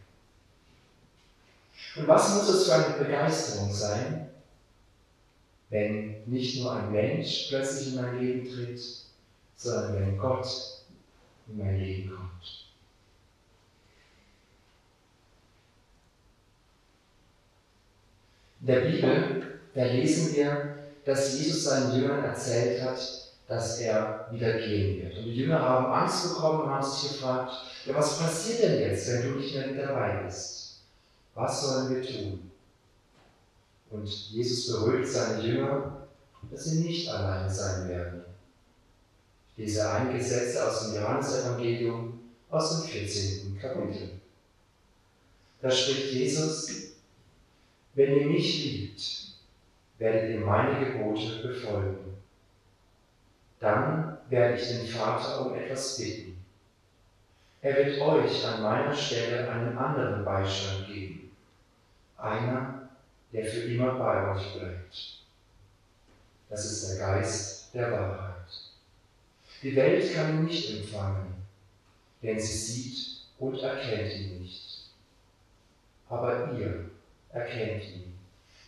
Und 1.96 2.08
was 2.08 2.34
muss 2.34 2.48
es 2.48 2.66
für 2.66 2.74
eine 2.74 3.04
Begeisterung 3.04 3.72
sein, 3.72 4.28
wenn 5.70 6.22
nicht 6.26 6.60
nur 6.60 6.72
ein 6.72 6.92
Mensch 6.92 7.46
plötzlich 7.48 7.88
in 7.88 8.02
mein 8.02 8.20
Leben 8.20 8.48
tritt, 8.48 8.80
sondern 9.56 9.94
wenn 9.94 10.18
Gott 10.18 10.46
in 11.50 11.58
mein 11.58 11.78
Leben 11.78 12.10
kommt. 12.10 12.30
In 18.60 18.66
der 18.66 18.80
Bibel, 18.80 19.60
da 19.74 19.84
lesen 19.84 20.36
wir, 20.36 20.76
dass 21.04 21.38
Jesus 21.38 21.64
seinen 21.64 21.96
Jüngern 21.96 22.24
erzählt 22.24 22.82
hat, 22.82 22.98
dass 23.48 23.80
er 23.80 24.28
wieder 24.30 24.52
gehen 24.58 25.02
wird. 25.02 25.18
Und 25.18 25.24
die 25.24 25.36
Jünger 25.36 25.60
haben 25.60 25.86
Angst 25.86 26.28
bekommen 26.28 26.62
und 26.62 26.70
haben 26.70 26.86
sich 26.86 27.12
gefragt, 27.12 27.52
ja, 27.86 27.94
was 27.94 28.18
passiert 28.18 28.62
denn 28.62 28.80
jetzt, 28.80 29.08
wenn 29.08 29.22
du 29.22 29.38
nicht 29.38 29.54
mehr 29.54 29.66
mit 29.66 29.80
dabei 29.80 30.22
bist? 30.24 30.82
Was 31.34 31.62
sollen 31.62 31.94
wir 31.94 32.02
tun? 32.02 32.50
Und 33.90 34.06
Jesus 34.06 34.70
beruhigt 34.70 35.08
seine 35.08 35.42
Jünger, 35.42 36.06
dass 36.50 36.64
sie 36.64 36.84
nicht 36.84 37.08
alleine 37.08 37.50
sein 37.50 37.88
werden. 37.88 38.24
Einige 39.56 40.24
Sätze 40.24 40.66
aus 40.66 40.86
dem 40.86 41.02
Johannesevangelium 41.02 42.18
aus 42.50 42.82
dem 42.82 42.90
14. 42.90 43.58
Kapitel. 43.60 44.20
Da 45.60 45.70
spricht 45.70 46.12
Jesus, 46.12 46.94
wenn 47.94 48.16
ihr 48.16 48.26
mich 48.26 48.64
liebt, 48.64 49.02
werdet 49.98 50.30
ihr 50.30 50.40
meine 50.40 50.84
Gebote 50.86 51.46
befolgen. 51.46 52.16
Dann 53.58 54.18
werde 54.30 54.54
ich 54.58 54.68
den 54.68 54.86
Vater 54.86 55.46
um 55.46 55.54
etwas 55.54 55.98
bitten. 55.98 56.42
Er 57.60 57.76
wird 57.76 58.00
euch 58.00 58.46
an 58.46 58.62
meiner 58.62 58.94
Stelle 58.94 59.50
einen 59.50 59.76
anderen 59.76 60.24
Beistand 60.24 60.86
geben. 60.86 61.30
Einer, 62.16 62.88
der 63.32 63.44
für 63.44 63.60
immer 63.60 63.98
bei 63.98 64.34
euch 64.34 64.54
bleibt. 64.54 65.20
Das 66.48 66.64
ist 66.64 66.90
der 66.90 67.06
Geist 67.06 67.74
der 67.74 67.92
Wahrheit. 67.92 68.29
Die 69.62 69.76
Welt 69.76 70.14
kann 70.14 70.38
ihn 70.38 70.44
nicht 70.44 70.70
empfangen, 70.70 71.34
denn 72.22 72.40
sie 72.40 72.56
sieht 72.56 73.20
und 73.38 73.58
erkennt 73.58 74.14
ihn 74.14 74.40
nicht. 74.40 74.90
Aber 76.08 76.52
ihr 76.58 76.90
erkennt 77.30 77.84
ihn, 77.84 78.14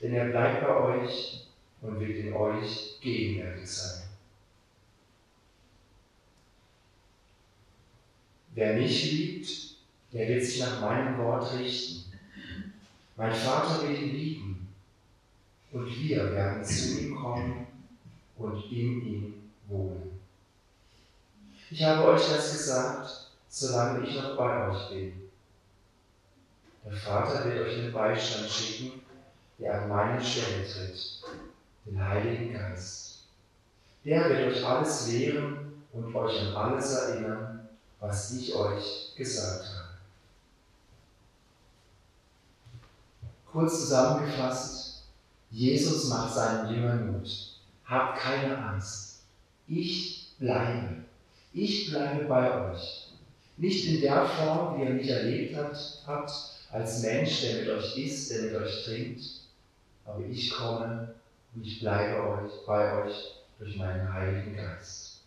denn 0.01 0.15
er 0.15 0.27
bleibt 0.27 0.61
bei 0.61 0.77
euch 0.77 1.47
und 1.81 1.99
wird 1.99 2.19
in 2.19 2.33
euch 2.35 2.99
gegenwärtig 3.01 3.69
sein. 3.69 4.03
Wer 8.55 8.75
mich 8.75 9.11
liebt, 9.11 9.49
der 10.13 10.29
wird 10.29 10.45
sich 10.45 10.61
nach 10.61 10.81
meinem 10.83 11.17
Wort 11.19 11.59
richten. 11.59 12.13
Mein 13.17 13.33
Vater 13.35 13.89
wird 13.89 13.99
ihn 13.99 14.15
lieben 14.15 14.69
und 15.73 15.87
wir 15.87 16.33
werden 16.33 16.63
zu 16.63 17.01
ihm 17.01 17.17
kommen 17.17 17.67
und 18.37 18.71
in 18.71 19.07
ihm 19.07 19.35
wohnen. 19.69 20.12
Ich 21.73 21.83
habe 21.83 22.07
euch 22.07 22.29
das 22.29 22.53
gesagt, 22.53 23.29
solange 23.49 24.07
ich 24.07 24.15
noch 24.15 24.37
bei 24.37 24.69
euch 24.69 24.91
bin. 24.91 25.31
Der 26.85 26.93
Vater 26.93 27.47
wird 27.47 27.67
euch 27.67 27.77
den 27.77 27.93
Beistand 27.95 28.51
schicken, 28.51 29.01
der 29.59 29.81
an 29.81 29.89
meine 29.89 30.23
Stelle 30.23 30.69
tritt, 30.69 31.23
den 31.87 32.07
Heiligen 32.07 32.53
Geist. 32.53 33.21
Der 34.05 34.29
wird 34.29 34.53
euch 34.53 34.67
alles 34.67 35.09
lehren 35.09 35.83
und 35.95 36.15
euch 36.15 36.43
an 36.43 36.55
alles 36.55 36.93
erinnern, 36.93 37.71
was 38.01 38.33
ich 38.33 38.55
euch 38.55 39.15
gesagt 39.17 39.65
habe. 39.65 39.89
Kurz 43.51 43.81
zusammengefasst, 43.81 45.05
Jesus 45.51 46.09
macht 46.11 46.35
seinen 46.35 46.75
Jüngern 46.75 47.13
Mut. 47.13 47.57
Habt 47.87 48.19
keine 48.19 48.59
Angst. 48.59 49.23
Ich 49.67 50.35
bleibe. 50.39 51.02
Ich 51.53 51.91
bleibe 51.91 52.25
bei 52.25 52.73
euch. 52.73 53.09
Nicht 53.59 53.87
in 53.87 54.01
der 54.01 54.27
Form, 54.27 54.79
wie 54.79 54.85
ihr 54.85 54.91
mich 54.91 55.09
erlebt 55.09 55.57
habt, 56.07 56.33
als 56.71 57.03
Mensch, 57.03 57.43
der 57.43 57.61
mit 57.61 57.69
euch 57.69 57.99
isst, 57.99 58.31
der 58.31 58.43
mit 58.43 58.55
euch 58.55 58.85
trinkt, 58.85 59.23
aber 60.07 60.25
ich 60.25 60.51
komme 60.51 61.15
und 61.55 61.67
ich 61.67 61.81
bleibe 61.81 62.27
euch, 62.27 62.67
bei 62.67 63.05
euch 63.05 63.35
durch 63.59 63.77
meinen 63.77 64.13
Heiligen 64.13 64.57
Geist. 64.57 65.21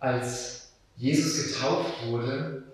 Als 0.00 0.72
Jesus 0.96 1.54
getauft 1.54 2.06
wurde, 2.06 2.64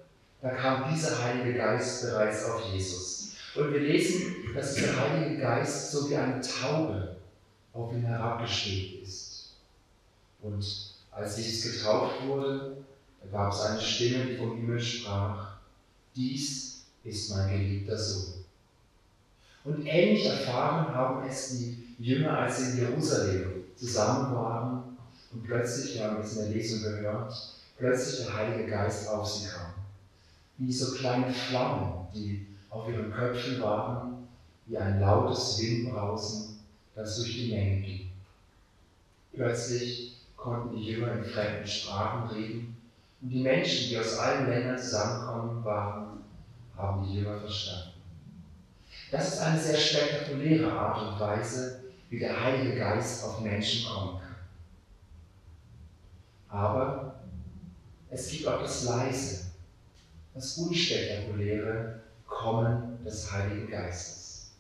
da 0.41 0.51
kam 0.51 0.95
dieser 0.95 1.23
Heilige 1.23 1.55
Geist 1.55 2.03
bereits 2.03 2.45
auf 2.45 2.73
Jesus. 2.73 3.16
Und 3.57 3.73
wir 3.73 3.81
lesen, 3.81 4.37
dass 4.55 4.75
der 4.75 5.01
Heilige 5.01 5.41
Geist 5.41 5.91
so 5.91 6.11
wie 6.11 6.17
eine 6.17 6.41
Taube 6.41 7.17
auf 7.73 7.93
ihn 7.93 8.03
herabgestiegen 8.03 9.03
ist. 9.03 9.55
Und 10.43 10.65
als 11.11 11.39
Jesus 11.39 11.73
getauft 11.73 12.27
wurde, 12.27 12.77
gab 13.33 13.53
es 13.53 13.61
eine 13.61 13.81
Stimme, 13.81 14.27
die 14.27 14.37
vom 14.37 14.57
Himmel 14.57 14.81
sprach, 14.81 15.57
dies 16.15 16.85
ist 17.05 17.31
mein 17.31 17.51
geliebter 17.51 17.99
Sohn. 17.99 18.45
Und 19.65 19.87
ähnlich 19.87 20.27
erfahren 20.27 20.95
haben 20.95 21.29
es 21.29 21.59
die 21.59 21.95
Jünger, 21.99 22.39
als 22.39 22.59
sie 22.59 22.73
in 22.73 22.89
Jerusalem 22.89 23.65
zusammen 23.75 24.35
waren 24.35 24.97
und 25.33 25.45
plötzlich, 25.45 25.95
wir 25.95 26.05
haben 26.05 26.21
es 26.21 26.37
in 26.37 26.45
der 26.45 26.55
Lesung 26.55 26.83
gehört, 26.83 27.35
plötzlich 27.79 28.27
der 28.27 28.37
Heilige 28.37 28.71
Geist 28.71 29.09
auf 29.09 29.27
sie 29.27 29.49
kam. 29.49 29.73
Wie 30.59 30.73
so 30.73 30.95
kleine 30.95 31.33
Flammen, 31.33 32.07
die 32.15 32.47
auf 32.77 32.89
ihren 32.89 33.13
Köpfen 33.13 33.61
waren, 33.61 34.29
wie 34.67 34.77
ein 34.77 35.01
lautes 35.01 35.59
Windbrausen, 35.61 36.61
das 36.95 37.17
durch 37.17 37.35
die 37.35 37.53
Menge 37.53 37.81
ging. 37.81 38.11
Plötzlich 39.33 40.17
konnten 40.37 40.77
die 40.77 40.85
Jünger 40.85 41.13
in 41.13 41.25
fremden 41.25 41.67
Sprachen 41.67 42.29
reden 42.29 42.77
und 43.21 43.31
die 43.31 43.43
Menschen, 43.43 43.89
die 43.89 43.99
aus 43.99 44.19
allen 44.19 44.49
Ländern 44.49 44.79
zusammengekommen 44.79 45.65
waren, 45.65 46.25
haben 46.77 47.07
die 47.07 47.19
Jünger 47.19 47.41
verstanden. 47.41 47.93
Das 49.11 49.35
ist 49.35 49.41
eine 49.41 49.59
sehr 49.59 49.79
spektakuläre 49.79 50.71
Art 50.73 51.13
und 51.13 51.21
Weise, 51.21 51.85
wie 52.11 52.19
der 52.19 52.45
Heilige 52.45 52.77
Geist 52.77 53.25
auf 53.25 53.41
Menschen 53.41 53.89
kommen 53.89 54.21
kann. 54.21 54.37
Aber 56.49 57.21
es 58.11 58.31
gibt 58.31 58.47
auch 58.47 58.61
das 58.61 58.85
Leise, 58.85 59.47
das 60.35 60.59
Unspektakuläre 60.59 62.06
Kommen 62.27 63.05
des 63.05 63.33
Heiligen 63.33 63.71
Geistes. 63.71 64.53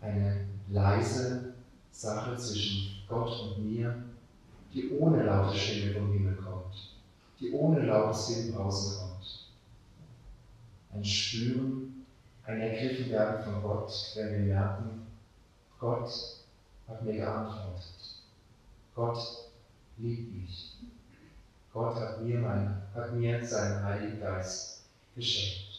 Eine 0.00 0.46
leise 0.68 1.54
Sache 1.90 2.36
zwischen 2.36 3.02
Gott 3.08 3.56
und 3.56 3.64
mir, 3.64 4.04
die 4.72 4.90
ohne 4.98 5.24
laute 5.24 5.56
Stimme 5.56 5.94
vom 5.94 6.12
Himmel 6.12 6.36
kommt, 6.36 6.94
die 7.38 7.52
ohne 7.52 7.84
lautes 7.84 8.36
Windbrausen 8.36 9.00
kommt. 9.00 9.46
Ein 10.92 11.04
Spüren, 11.04 12.06
ein 12.44 12.60
Ergriffenwerden 12.60 13.44
von 13.44 13.62
Gott, 13.62 13.92
wenn 14.16 14.32
wir 14.32 14.54
merken, 14.54 15.06
Gott 15.78 16.10
hat 16.88 17.02
mir 17.02 17.14
geantwortet. 17.14 18.22
Gott 18.94 19.18
liebt 19.98 20.34
mich. 20.34 20.69
Gott 21.72 21.96
hat 21.96 22.20
mir, 22.22 22.38
mein, 22.38 22.82
hat 22.94 23.12
mir 23.12 23.46
seinen 23.46 23.84
Heiligen 23.84 24.20
Geist 24.20 24.82
geschenkt. 25.14 25.70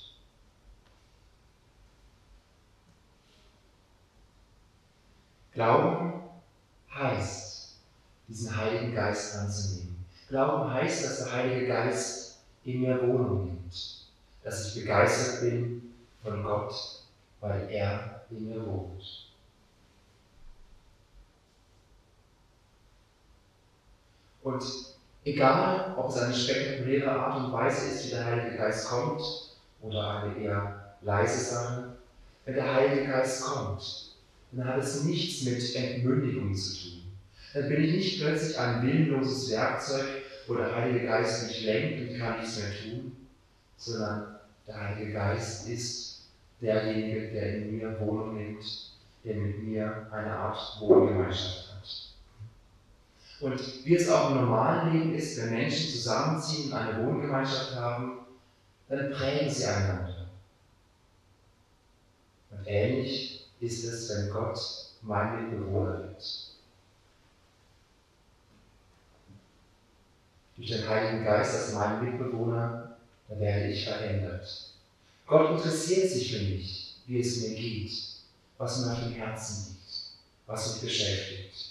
Glauben 5.54 6.21
heißt, 6.93 7.75
diesen 8.27 8.56
Heiligen 8.56 8.95
Geist 8.95 9.36
anzunehmen. 9.36 10.06
Glauben 10.30 10.73
heißt, 10.73 11.04
dass 11.04 11.25
der 11.25 11.34
Heilige 11.34 11.67
Geist 11.67 12.39
in 12.63 12.82
mir 12.82 13.01
Wohnung 13.01 13.45
nimmt, 13.47 14.08
dass 14.43 14.67
ich 14.67 14.82
begeistert 14.82 15.41
bin 15.41 15.93
von 16.23 16.41
Gott, 16.41 16.73
weil 17.41 17.69
er 17.69 18.21
in 18.30 18.47
mir 18.47 18.65
wohnt. 18.65 19.27
Und 24.41 24.90
Egal, 25.23 25.93
ob 25.97 26.10
es 26.10 26.17
eine 26.17 26.34
spektakuläre 26.34 27.12
Art 27.12 27.45
und 27.45 27.53
Weise 27.53 27.88
ist, 27.88 28.07
wie 28.07 28.10
der 28.12 28.25
Heilige 28.25 28.57
Geist 28.57 28.88
kommt, 28.88 29.21
oder 29.81 30.21
eine 30.21 30.38
eher 30.38 30.95
leise 31.01 31.43
Sache, 31.43 31.97
wenn 32.45 32.55
der 32.55 32.73
Heilige 32.73 33.07
Geist 33.07 33.43
kommt, 33.43 34.12
dann 34.51 34.67
hat 34.67 34.84
es 34.84 35.03
nichts 35.03 35.43
mit 35.43 35.75
Entmündigung 35.75 36.53
zu 36.55 36.73
tun. 36.75 37.01
Dann 37.53 37.69
bin 37.69 37.84
ich 37.84 37.93
nicht 37.93 38.21
plötzlich 38.21 38.57
ein 38.57 38.81
willenloses 38.81 39.51
Werkzeug, 39.51 40.07
wo 40.47 40.55
der 40.55 40.75
Heilige 40.75 41.05
Geist 41.05 41.47
mich 41.47 41.65
lenkt 41.65 42.10
und 42.10 42.17
kann 42.17 42.39
nichts 42.39 42.60
mehr 42.60 42.71
tun, 42.71 43.15
sondern 43.77 44.36
der 44.67 44.79
Heilige 44.79 45.13
Geist 45.13 45.69
ist 45.69 46.23
derjenige, 46.62 47.31
der 47.31 47.57
in 47.57 47.77
mir 47.77 47.99
Wohnung 47.99 48.38
nimmt, 48.38 48.63
der 49.23 49.36
mit 49.36 49.63
mir 49.63 50.07
eine 50.12 50.31
Art 50.31 50.77
Wohngemeinschaft 50.79 51.69
hat. 51.69 51.70
Und 53.41 53.86
wie 53.86 53.95
es 53.95 54.08
auch 54.08 54.30
im 54.30 54.41
normalen 54.41 54.93
Leben 54.93 55.15
ist, 55.15 55.38
wenn 55.38 55.49
Menschen 55.49 55.89
zusammenziehen 55.89 56.71
und 56.71 56.77
eine 56.77 57.04
Wohngemeinschaft 57.04 57.75
haben, 57.75 58.19
dann 58.88 59.12
prägen 59.12 59.49
sie 59.49 59.65
einander. 59.65 60.27
Und 62.51 62.67
ähnlich 62.67 63.47
ist 63.60 63.84
es, 63.86 64.10
wenn 64.10 64.30
Gott 64.30 64.60
mein 65.01 65.49
Mitbewohner 65.49 65.99
wird. 65.99 66.47
Durch 70.58 70.69
den 70.69 70.88
Heiligen 70.88 71.23
Geist 71.23 71.56
als 71.56 71.73
mein 71.73 72.04
Mitbewohner, 72.04 72.97
da 73.27 73.39
werde 73.39 73.71
ich 73.71 73.86
verändert. 73.86 74.69
Gott 75.25 75.51
interessiert 75.51 76.12
sich 76.12 76.32
für 76.32 76.43
mich, 76.43 76.97
wie 77.08 77.21
es 77.21 77.41
mir 77.41 77.56
geht, 77.56 77.91
was 78.60 78.86
mir 78.86 78.91
auf 78.91 78.99
dem 78.99 79.13
Herzen 79.13 79.69
liegt, 79.69 80.12
was 80.45 80.73
mich 80.73 80.84
beschäftigt. 80.84 81.70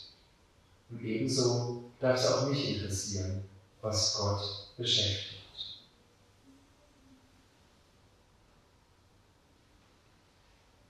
Und 0.90 1.04
ebenso 1.04 1.90
darf 2.00 2.18
es 2.18 2.26
auch 2.26 2.48
mich 2.48 2.76
interessieren, 2.76 3.44
was 3.80 4.14
Gott 4.16 4.68
beschäftigt. 4.76 5.40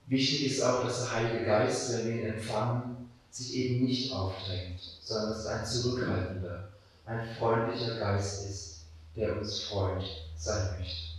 Wichtig 0.07 0.51
ist 0.51 0.61
auch, 0.61 0.83
dass 0.83 1.03
der 1.03 1.11
Heilige 1.13 1.45
Geist, 1.45 1.93
wenn 1.93 2.05
wir 2.05 2.21
ihn 2.21 2.33
empfangen, 2.33 3.09
sich 3.29 3.55
eben 3.55 3.85
nicht 3.85 4.11
aufdrängt, 4.11 4.81
sondern 5.01 5.31
es 5.31 5.39
ist 5.39 5.47
ein 5.47 5.65
zurückhaltender, 5.65 6.69
ein 7.05 7.35
freundlicher 7.37 7.97
Geist 7.97 8.49
ist, 8.49 8.81
der 9.15 9.39
uns 9.39 9.63
Freund 9.63 10.03
sein 10.35 10.77
möchte. 10.77 11.11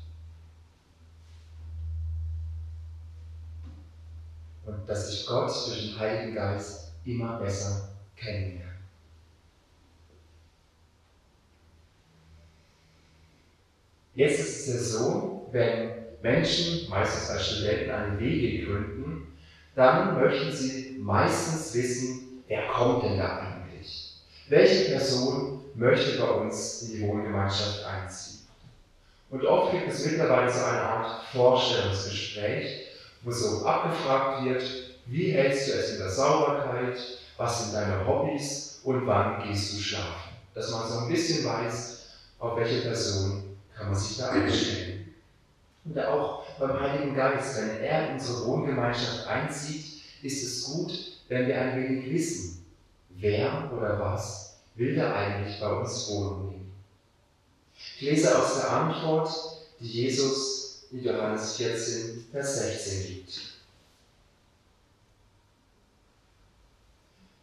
Und 4.66 4.86
dass 4.86 5.08
ich 5.10 5.26
Gott 5.26 5.50
durch 5.66 5.80
den 5.80 5.98
Heiligen 5.98 6.34
Geist 6.34 6.92
immer 7.06 7.38
besser 7.38 7.94
kennenlerne. 8.14 8.71
Jetzt 14.14 14.40
ist 14.40 14.68
es 14.68 14.74
ja 14.74 14.98
so, 14.98 15.48
wenn 15.52 15.90
Menschen, 16.22 16.88
meistens 16.90 17.30
als 17.30 17.46
Studenten, 17.46 17.90
eine 17.90 18.20
Wege 18.20 18.66
gründen, 18.66 19.38
dann 19.74 20.20
möchten 20.20 20.52
sie 20.52 20.98
meistens 21.00 21.74
wissen, 21.74 22.42
wer 22.46 22.66
kommt 22.66 23.04
denn 23.04 23.18
da 23.18 23.38
eigentlich? 23.38 24.16
Welche 24.48 24.92
Person 24.92 25.64
möchte 25.74 26.18
bei 26.18 26.28
uns 26.28 26.82
in 26.82 26.92
die 26.92 27.00
Wohngemeinschaft 27.02 27.84
einziehen? 27.86 28.40
Und 29.30 29.46
oft 29.46 29.72
gibt 29.72 29.88
es 29.88 30.04
mittlerweile 30.04 30.52
so 30.52 30.62
eine 30.62 30.82
Art 30.82 31.24
Vorstellungsgespräch, 31.32 32.88
wo 33.22 33.30
so 33.30 33.64
abgefragt 33.64 34.44
wird, 34.44 34.62
wie 35.06 35.30
hältst 35.30 35.68
du 35.68 35.72
es 35.72 35.92
in 35.92 35.98
der 35.98 36.10
Sauberkeit, 36.10 36.98
was 37.38 37.64
sind 37.64 37.74
deine 37.74 38.06
Hobbys 38.06 38.80
und 38.84 39.06
wann 39.06 39.42
gehst 39.42 39.72
du 39.72 39.78
schlafen? 39.80 40.36
Dass 40.54 40.70
man 40.70 40.86
so 40.86 40.98
ein 40.98 41.08
bisschen 41.08 41.46
weiß, 41.46 42.08
auf 42.38 42.58
welche 42.58 42.82
Person 42.82 43.41
kann 43.82 43.92
man 43.92 44.00
sich 44.00 44.18
da 44.18 44.30
einstellen. 44.30 45.14
Und 45.84 45.98
auch 45.98 46.44
beim 46.58 46.80
Heiligen 46.80 47.14
Geist, 47.14 47.56
wenn 47.56 47.80
er 47.82 48.08
in 48.08 48.14
unsere 48.14 48.46
Wohngemeinschaft 48.46 49.26
einzieht, 49.26 50.02
ist 50.22 50.44
es 50.44 50.64
gut, 50.64 50.92
wenn 51.28 51.48
wir 51.48 51.60
ein 51.60 51.82
wenig 51.82 52.10
wissen, 52.12 52.64
wer 53.10 53.70
oder 53.72 53.98
was 53.98 54.60
will 54.76 54.94
da 54.94 55.14
eigentlich 55.14 55.58
bei 55.60 55.72
uns 55.72 56.08
wohnen. 56.08 56.72
Ich 57.96 58.02
lese 58.02 58.38
aus 58.38 58.60
der 58.60 58.70
Antwort, 58.70 59.30
die 59.80 59.88
Jesus 60.04 60.84
in 60.92 61.02
Johannes 61.02 61.56
14, 61.56 62.26
Vers 62.30 62.58
16 62.60 63.06
gibt. 63.06 63.40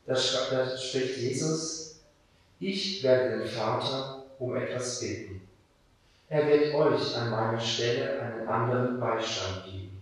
Da, 0.06 0.14
da 0.14 0.78
spricht 0.78 1.18
Jesus, 1.18 2.00
ich 2.60 3.04
werde 3.04 3.40
den 3.40 3.48
Vater 3.48 4.24
um 4.40 4.56
etwas 4.56 5.02
bitten. 5.02 5.49
Er 6.30 6.48
wird 6.48 6.76
euch 6.76 7.18
an 7.18 7.32
meiner 7.32 7.60
Stelle 7.60 8.22
einen 8.22 8.48
anderen 8.48 9.00
Beistand 9.00 9.66
geben. 9.66 10.00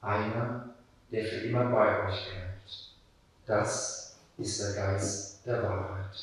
Einer, 0.00 0.70
der 1.10 1.24
für 1.26 1.46
immer 1.46 1.66
bei 1.66 2.08
euch 2.08 2.30
bleibt. 2.30 2.88
Das 3.44 4.16
ist 4.38 4.62
der 4.62 4.72
Geist 4.72 5.46
der 5.46 5.62
Wahrheit. 5.62 6.16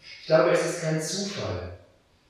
Ich 0.00 0.26
glaube, 0.26 0.50
es 0.52 0.64
ist 0.64 0.82
kein 0.82 1.02
Zufall, 1.02 1.78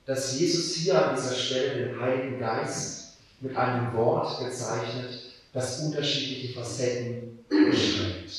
dass 0.05 0.37
Jesus 0.37 0.75
hier 0.75 1.07
an 1.07 1.15
dieser 1.15 1.35
Stelle 1.35 1.85
den 1.85 2.01
Heiligen 2.01 2.39
Geist 2.39 3.13
mit 3.39 3.55
einem 3.55 3.93
Wort 3.93 4.43
bezeichnet, 4.43 5.21
das 5.53 5.79
unterschiedliche 5.79 6.53
Facetten 6.53 7.45
beschreibt. 7.47 8.31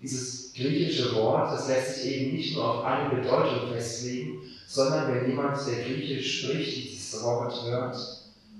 Dieses 0.00 0.54
griechische 0.54 1.14
Wort, 1.14 1.52
das 1.52 1.68
lässt 1.68 1.96
sich 1.96 2.12
eben 2.14 2.36
nicht 2.36 2.54
nur 2.54 2.64
auf 2.64 2.84
eine 2.84 3.10
Bedeutung 3.10 3.70
festlegen, 3.70 4.40
sondern 4.66 5.14
wenn 5.14 5.28
jemand, 5.28 5.58
der 5.66 5.84
Griechisch 5.84 6.42
spricht, 6.42 6.76
dieses 6.76 7.22
Wort 7.22 7.64
hört, 7.64 7.96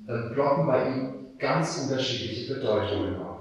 dann 0.06 0.32
ploppen 0.32 0.66
bei 0.66 0.88
ihm 0.88 1.38
ganz 1.38 1.78
unterschiedliche 1.78 2.54
Bedeutungen 2.54 3.20
auf. 3.20 3.40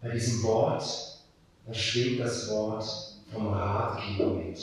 Bei 0.00 0.08
diesem 0.08 0.42
Wort, 0.42 0.82
da 1.66 1.72
schwingt 1.72 2.20
das 2.20 2.50
Wort 2.50 2.84
vom 3.32 3.52
Ratgeber 3.52 4.34
mit. 4.34 4.58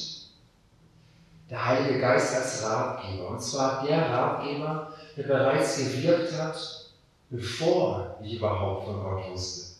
Der 1.50 1.66
Heilige 1.66 2.00
Geist 2.00 2.36
als 2.36 2.64
Ratgeber. 2.64 3.30
Und 3.30 3.42
zwar 3.42 3.88
der 3.88 4.10
Ratgeber, 4.10 4.94
der 5.16 5.24
bereits 5.24 5.78
gewirkt 5.78 6.38
hat, 6.38 6.92
bevor 7.30 8.20
ich 8.22 8.36
überhaupt 8.36 8.86
von 8.86 9.02
Gott 9.02 9.32
wusste. 9.32 9.78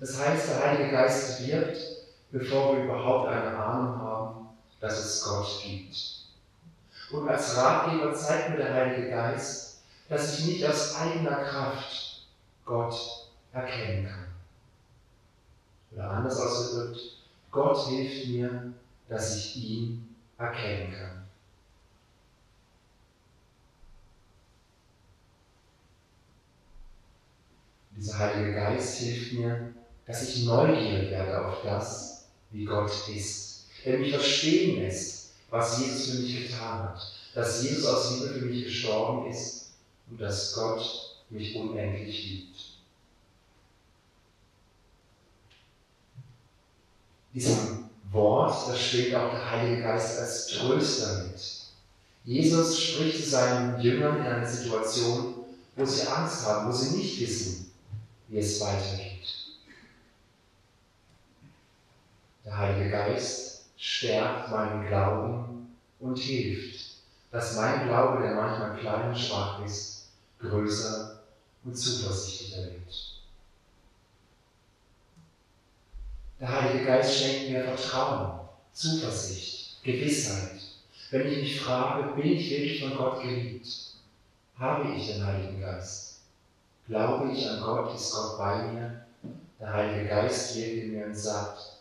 Das 0.00 0.20
heißt, 0.20 0.50
der 0.50 0.64
Heilige 0.64 0.90
Geist 0.90 1.46
wirkt, 1.46 1.95
bevor 2.38 2.76
wir 2.76 2.84
überhaupt 2.84 3.28
eine 3.28 3.56
Ahnung 3.56 3.98
haben, 3.98 4.48
dass 4.80 4.98
es 4.98 5.24
Gott 5.24 5.62
gibt. 5.62 5.96
Und 7.10 7.28
als 7.28 7.56
Ratgeber 7.56 8.12
zeigt 8.14 8.50
mir 8.50 8.56
der 8.58 8.74
Heilige 8.74 9.10
Geist, 9.10 9.80
dass 10.08 10.38
ich 10.38 10.46
nicht 10.46 10.66
aus 10.66 10.96
eigener 10.96 11.36
Kraft 11.36 12.26
Gott 12.64 12.94
erkennen 13.52 14.06
kann. 14.06 14.26
Oder 15.92 16.10
anders 16.10 16.38
ausgedrückt, 16.38 17.00
Gott 17.50 17.88
hilft 17.88 18.28
mir, 18.28 18.72
dass 19.08 19.36
ich 19.36 19.56
ihn 19.56 20.16
erkennen 20.36 20.92
kann. 20.92 21.22
Dieser 27.92 28.18
Heilige 28.18 28.52
Geist 28.52 28.98
hilft 28.98 29.32
mir, 29.32 29.72
dass 30.04 30.28
ich 30.28 30.44
neugierig 30.44 31.10
werde 31.10 31.46
auf 31.46 31.62
das, 31.64 32.15
wie 32.50 32.64
Gott 32.64 32.92
ist. 33.14 33.66
Der 33.84 33.98
mich 33.98 34.12
verstehen 34.12 34.80
lässt, 34.80 35.30
was 35.50 35.78
Jesus 35.78 36.10
für 36.10 36.22
mich 36.22 36.48
getan 36.48 36.80
hat. 36.80 37.00
Dass 37.34 37.62
Jesus 37.62 37.86
aus 37.86 38.10
Liebe 38.10 38.34
für 38.34 38.46
mich 38.46 38.64
gestorben 38.64 39.30
ist 39.30 39.72
und 40.10 40.20
dass 40.20 40.54
Gott 40.54 41.16
mich 41.30 41.54
unendlich 41.56 42.24
liebt. 42.24 42.56
Diesem 47.34 47.90
Wort, 48.12 48.68
das 48.68 48.80
schlägt 48.80 49.14
auch 49.14 49.30
der 49.30 49.50
Heilige 49.50 49.82
Geist 49.82 50.18
als 50.18 50.46
Tröster 50.46 51.24
mit. 51.24 51.40
Jesus 52.24 52.82
spricht 52.82 53.22
zu 53.22 53.30
seinen 53.30 53.80
Jüngern 53.80 54.16
in 54.16 54.26
einer 54.26 54.46
Situation, 54.46 55.34
wo 55.76 55.84
sie 55.84 56.08
Angst 56.08 56.46
haben, 56.46 56.68
wo 56.68 56.72
sie 56.72 56.96
nicht 56.96 57.20
wissen, 57.20 57.70
wie 58.28 58.38
es 58.38 58.60
weitergeht. 58.60 59.15
Der 62.46 62.56
Heilige 62.56 62.90
Geist 62.90 63.64
stärkt 63.76 64.52
meinen 64.52 64.86
Glauben 64.86 65.76
und 65.98 66.16
hilft, 66.16 66.98
dass 67.32 67.56
mein 67.56 67.88
Glaube, 67.88 68.22
der 68.22 68.36
manchmal 68.36 68.76
klein 68.78 69.08
und 69.08 69.18
schwach 69.18 69.64
ist, 69.64 70.10
größer 70.38 71.22
und 71.64 71.76
zuversichtlicher 71.76 72.70
wird. 72.70 73.16
Der 76.38 76.62
Heilige 76.62 76.84
Geist 76.84 77.18
schenkt 77.18 77.50
mir 77.50 77.64
Vertrauen, 77.64 78.40
Zuversicht, 78.72 79.82
Gewissheit. 79.82 80.60
Wenn 81.10 81.26
ich 81.26 81.38
mich 81.38 81.60
frage, 81.60 82.14
bin 82.14 82.32
ich 82.32 82.48
wirklich 82.48 82.80
von 82.80 82.96
Gott 82.96 83.22
geliebt? 83.22 83.66
Habe 84.56 84.94
ich 84.94 85.08
den 85.08 85.26
Heiligen 85.26 85.60
Geist? 85.60 86.20
Glaube 86.86 87.32
ich 87.32 87.48
an 87.48 87.60
Gott? 87.60 87.92
Ist 87.94 88.12
Gott 88.12 88.38
bei 88.38 88.62
mir? 88.68 89.06
Der 89.58 89.72
Heilige 89.72 90.08
Geist 90.08 90.54
wirkt 90.54 90.84
in 90.84 90.92
mir 90.92 91.06
und 91.06 91.14
sagt, 91.14 91.75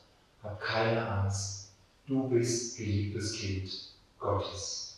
hab 0.45 0.61
keine 0.61 1.05
Angst, 1.07 1.65
Du 2.07 2.29
bist 2.29 2.77
geliebtes 2.77 3.33
Kind 3.33 3.71
Gottes. 4.19 4.97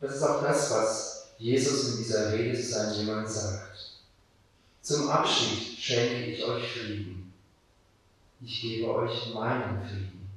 Das 0.00 0.14
ist 0.14 0.22
auch 0.22 0.42
das, 0.42 0.70
was 0.70 1.34
Jesus 1.38 1.90
in 1.90 1.98
dieser 1.98 2.32
Rede 2.32 2.54
zu 2.54 2.68
seinen 2.68 3.00
Jüngern 3.00 3.26
sagt. 3.26 3.94
Zum 4.80 5.08
Abschied 5.08 5.76
schenke 5.76 6.26
ich 6.26 6.44
euch 6.44 6.70
Frieden. 6.70 7.32
Ich 8.40 8.60
gebe 8.60 8.94
euch 8.94 9.34
meinen 9.34 9.82
Frieden. 9.84 10.30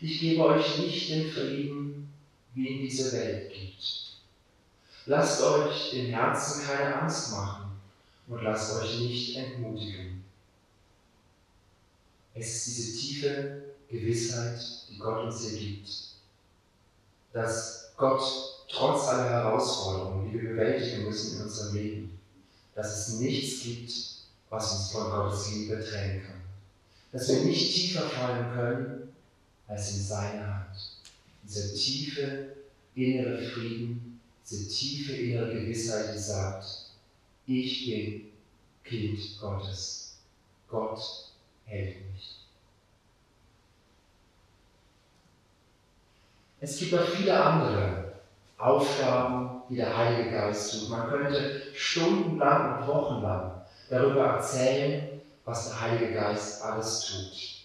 Ich 0.00 0.20
gebe 0.20 0.44
euch 0.44 0.78
nicht 0.78 1.10
den 1.10 1.30
Frieden, 1.30 2.14
wie 2.54 2.68
ihn 2.68 2.80
diese 2.82 3.12
Welt 3.12 3.52
gibt. 3.52 4.16
Lasst 5.04 5.42
euch 5.42 5.92
im 5.94 6.06
Herzen 6.06 6.64
keine 6.64 7.02
Angst 7.02 7.32
machen 7.32 7.67
und 8.28 8.42
lasst 8.42 8.76
euch 8.76 9.00
nicht 9.00 9.36
entmutigen. 9.36 10.24
Es 12.34 12.66
ist 12.66 12.66
diese 12.66 12.98
tiefe 12.98 13.62
Gewissheit, 13.90 14.60
die 14.90 14.98
Gott 14.98 15.24
uns 15.24 15.48
hier 15.48 15.58
gibt, 15.58 15.90
dass 17.32 17.92
Gott 17.96 18.22
trotz 18.68 19.08
aller 19.08 19.30
Herausforderungen, 19.30 20.30
die 20.30 20.40
wir 20.40 20.50
bewältigen 20.50 21.04
müssen 21.04 21.36
in 21.36 21.42
unserem 21.44 21.74
Leben, 21.74 22.18
dass 22.74 23.08
es 23.08 23.14
nichts 23.18 23.62
gibt, 23.64 23.92
was 24.50 24.72
uns 24.72 24.92
von 24.92 25.10
Gottes 25.10 25.50
Liebe 25.50 25.84
trennen 25.84 26.22
kann. 26.24 26.40
Dass 27.12 27.28
wir 27.28 27.44
nicht 27.44 27.74
tiefer 27.74 28.02
fallen 28.02 28.54
können 28.54 29.12
als 29.66 29.96
in 29.96 30.02
seine 30.02 30.46
Hand. 30.46 30.76
Dieser 31.42 31.74
tiefe 31.74 32.56
innere 32.94 33.42
Frieden, 33.42 34.20
diese 34.48 34.68
tiefe 34.68 35.12
innere 35.12 35.60
Gewissheit, 35.60 36.14
die 36.14 36.18
sagt, 36.18 36.87
ich 37.48 37.86
bin 37.86 38.30
Kind 38.84 39.40
Gottes. 39.40 40.18
Gott 40.68 41.00
hält 41.64 41.96
mich. 42.12 42.36
Es 46.60 46.78
gibt 46.78 46.94
auch 46.94 47.08
viele 47.08 47.42
andere 47.42 48.12
Aufgaben, 48.58 49.62
die 49.70 49.76
der 49.76 49.96
Heilige 49.96 50.30
Geist 50.32 50.72
tut. 50.72 50.90
Man 50.90 51.08
könnte 51.08 51.62
stundenlang 51.74 52.82
und 52.82 52.88
wochenlang 52.88 53.62
darüber 53.88 54.24
erzählen, 54.24 55.20
was 55.44 55.70
der 55.70 55.80
Heilige 55.80 56.14
Geist 56.14 56.62
alles 56.62 57.06
tut. 57.06 57.58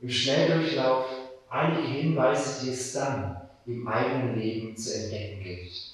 Im 0.00 0.10
Schnelldurchlauf 0.10 1.06
einige 1.48 1.88
Hinweise, 1.88 2.64
die 2.64 2.72
es 2.72 2.92
dann 2.92 3.40
im 3.66 3.86
eigenen 3.86 4.38
Leben 4.38 4.76
zu 4.76 4.94
entdecken 4.94 5.42
gilt. 5.42 5.89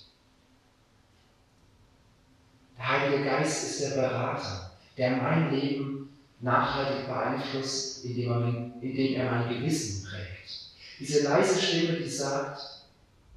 Der 2.78 2.88
Heilige 2.88 3.24
Geist 3.24 3.64
ist 3.64 3.80
der 3.82 4.00
Berater, 4.00 4.70
der 4.96 5.16
mein 5.16 5.54
Leben 5.54 6.10
nachhaltig 6.40 7.06
beeinflusst, 7.06 8.04
indem 8.04 8.30
er, 8.30 8.82
indem 8.82 9.14
er 9.14 9.30
mein 9.30 9.48
Gewissen 9.48 10.04
prägt. 10.04 10.70
Diese 10.98 11.24
leise 11.24 11.60
Stimme, 11.60 11.98
die 11.98 12.08
sagt, 12.08 12.60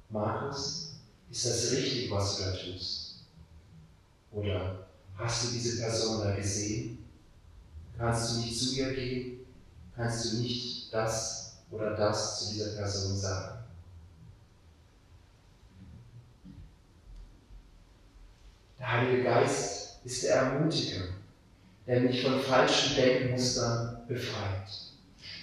Markus, 0.08 0.92
ist 1.30 1.46
das 1.46 1.72
richtig, 1.72 2.10
was 2.10 2.36
du 2.36 2.44
da 2.44 2.52
tust? 2.52 3.24
Oder 4.32 4.86
hast 5.16 5.44
du 5.44 5.52
diese 5.52 5.80
Person 5.80 6.24
da 6.24 6.34
gesehen? 6.34 6.98
Kannst 7.96 8.32
du 8.32 8.40
nicht 8.40 8.58
zu 8.58 8.74
ihr 8.76 8.94
gehen? 8.94 9.46
Kannst 9.94 10.32
du 10.32 10.36
nicht 10.38 10.92
das 10.92 11.58
oder 11.70 11.94
das 11.94 12.40
zu 12.40 12.54
dieser 12.54 12.76
Person 12.76 13.16
sagen? 13.16 13.59
Der 18.80 18.92
Heilige 18.92 19.24
Geist 19.24 19.98
ist 20.06 20.24
der 20.24 20.36
Ermutiger, 20.36 21.02
der 21.86 22.00
mich 22.00 22.22
von 22.22 22.40
falschen 22.40 22.96
Denkmustern 22.96 24.08
befreit. 24.08 24.68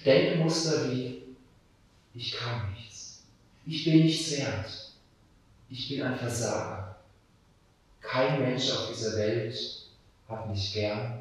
Denkmuster 0.04 0.92
wie, 0.92 1.22
ich 2.16 2.36
kann 2.36 2.74
nichts, 2.74 3.22
ich 3.68 3.86
bin 3.86 4.06
nichts 4.06 4.32
wert, 4.40 4.92
ich 5.70 5.88
bin 5.88 6.02
ein 6.02 6.18
Versager. 6.18 6.98
Kein 8.02 8.42
Mensch 8.42 8.72
auf 8.72 8.90
dieser 8.90 9.16
Welt 9.18 9.56
hat 10.28 10.50
mich 10.50 10.74
gern, 10.74 11.20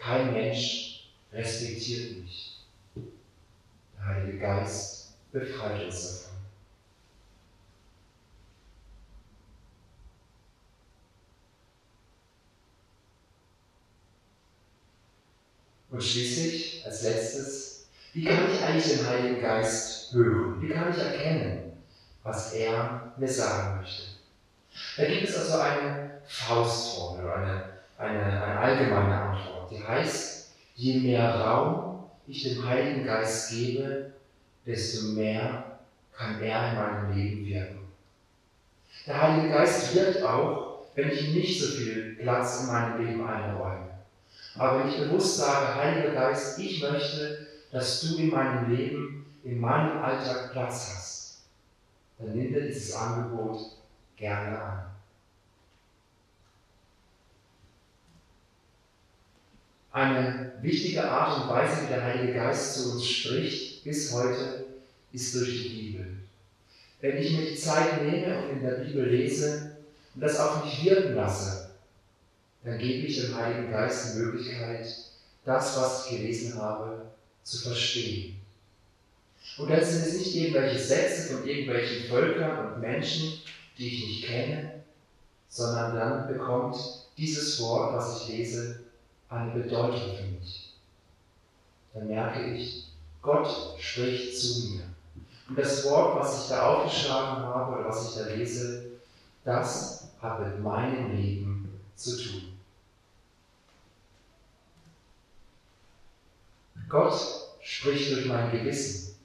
kein 0.00 0.32
Mensch 0.32 1.10
respektiert 1.32 2.22
mich. 2.22 2.58
Der 2.94 4.06
Heilige 4.06 4.38
Geist 4.38 5.14
befreit 5.32 5.84
uns 5.84 6.02
davon. 6.02 6.29
Und 16.00 16.06
schließlich, 16.06 16.82
als 16.86 17.02
letztes, 17.02 17.88
wie 18.14 18.24
kann 18.24 18.50
ich 18.50 18.62
eigentlich 18.62 18.96
den 18.96 19.06
Heiligen 19.06 19.42
Geist 19.42 20.14
hören? 20.14 20.56
Wie 20.58 20.70
kann 20.70 20.90
ich 20.90 20.96
erkennen, 20.96 21.72
was 22.22 22.54
er 22.54 23.12
mir 23.18 23.28
sagen 23.28 23.82
möchte? 23.82 24.04
Da 24.96 25.04
gibt 25.04 25.28
es 25.28 25.36
also 25.36 25.60
eine 25.60 26.22
Faustformel, 26.26 27.30
eine, 27.30 27.64
eine, 27.98 28.42
eine 28.42 28.58
allgemeine 28.60 29.14
Antwort, 29.14 29.70
die 29.70 29.86
heißt, 29.86 30.52
je 30.74 31.00
mehr 31.00 31.34
Raum 31.34 32.04
ich 32.26 32.44
dem 32.44 32.66
Heiligen 32.66 33.04
Geist 33.04 33.50
gebe, 33.50 34.12
desto 34.64 35.08
mehr 35.08 35.80
kann 36.16 36.40
er 36.40 36.70
in 36.70 36.76
meinem 36.76 37.14
Leben 37.14 37.44
wirken. 37.44 37.88
Der 39.06 39.20
Heilige 39.20 39.52
Geist 39.52 39.94
wirkt 39.94 40.22
auch, 40.22 40.86
wenn 40.94 41.10
ich 41.10 41.28
ihm 41.28 41.34
nicht 41.34 41.60
so 41.60 41.66
viel 41.76 42.16
Platz 42.18 42.62
in 42.62 42.66
meinem 42.68 43.04
Leben 43.04 43.28
einräume. 43.28 43.89
Aber 44.60 44.80
wenn 44.80 44.90
ich 44.90 44.98
bewusst 44.98 45.38
sage, 45.38 45.74
Heiliger 45.74 46.12
Geist, 46.12 46.58
ich 46.58 46.82
möchte, 46.82 47.46
dass 47.72 48.02
du 48.02 48.18
in 48.18 48.28
meinem 48.28 48.70
Leben, 48.70 49.24
in 49.42 49.58
meinem 49.58 50.02
Alltag 50.02 50.52
Platz 50.52 50.90
hast, 50.92 51.38
dann 52.18 52.36
nimmt 52.36 52.54
er 52.54 52.66
dieses 52.66 52.94
Angebot 52.94 53.58
gerne 54.18 54.60
an. 54.60 54.82
Eine 59.92 60.52
wichtige 60.60 61.10
Art 61.10 61.42
und 61.42 61.48
Weise, 61.48 61.84
wie 61.84 61.94
der 61.94 62.04
Heilige 62.04 62.34
Geist 62.34 62.74
zu 62.74 62.92
uns 62.92 63.08
spricht, 63.08 63.82
bis 63.82 64.12
heute, 64.12 64.66
ist 65.10 65.34
durch 65.36 65.48
die 65.48 65.68
Bibel. 65.70 66.18
Wenn 67.00 67.16
ich 67.16 67.34
mir 67.34 67.46
die 67.46 67.56
Zeit 67.56 68.02
nehme 68.02 68.42
und 68.42 68.50
in 68.50 68.62
der 68.62 68.72
Bibel 68.72 69.08
lese 69.08 69.76
und 70.14 70.20
das 70.20 70.38
auf 70.38 70.66
mich 70.66 70.84
wirken 70.84 71.14
lasse, 71.14 71.69
dann 72.64 72.78
gebe 72.78 73.06
ich 73.06 73.20
dem 73.20 73.36
Heiligen 73.36 73.70
Geist 73.70 74.14
die 74.14 74.18
Möglichkeit, 74.18 74.86
das, 75.44 75.76
was 75.78 76.06
ich 76.06 76.18
gelesen 76.18 76.60
habe, 76.60 77.06
zu 77.42 77.58
verstehen. 77.58 78.40
Und 79.58 79.70
dann 79.70 79.84
sind 79.84 80.06
es 80.06 80.18
nicht 80.18 80.34
irgendwelche 80.36 80.78
Sätze 80.78 81.34
von 81.34 81.46
irgendwelchen 81.46 82.08
Völkern 82.08 82.74
und 82.74 82.80
Menschen, 82.80 83.40
die 83.78 83.88
ich 83.88 84.06
nicht 84.06 84.24
kenne, 84.26 84.82
sondern 85.48 85.96
dann 85.96 86.28
bekommt 86.28 86.76
dieses 87.16 87.60
Wort, 87.60 87.94
was 87.94 88.22
ich 88.22 88.28
lese, 88.28 88.80
eine 89.28 89.52
Bedeutung 89.52 90.16
für 90.16 90.38
mich. 90.38 90.74
Dann 91.94 92.06
merke 92.06 92.54
ich, 92.54 92.86
Gott 93.22 93.48
spricht 93.78 94.38
zu 94.38 94.68
mir. 94.68 94.82
Und 95.48 95.58
das 95.58 95.84
Wort, 95.84 96.20
was 96.20 96.44
ich 96.44 96.48
da 96.50 96.68
aufgeschlagen 96.68 97.42
habe 97.42 97.80
oder 97.80 97.88
was 97.88 98.10
ich 98.10 98.22
da 98.22 98.28
lese, 98.30 98.92
das 99.44 100.08
hat 100.22 100.40
mit 100.40 100.62
meinem 100.62 101.16
Leben 101.16 101.80
zu 101.96 102.16
tun. 102.16 102.49
Gott 106.90 107.14
spricht 107.62 108.12
durch 108.12 108.26
mein 108.26 108.50
Gewissen. 108.50 109.16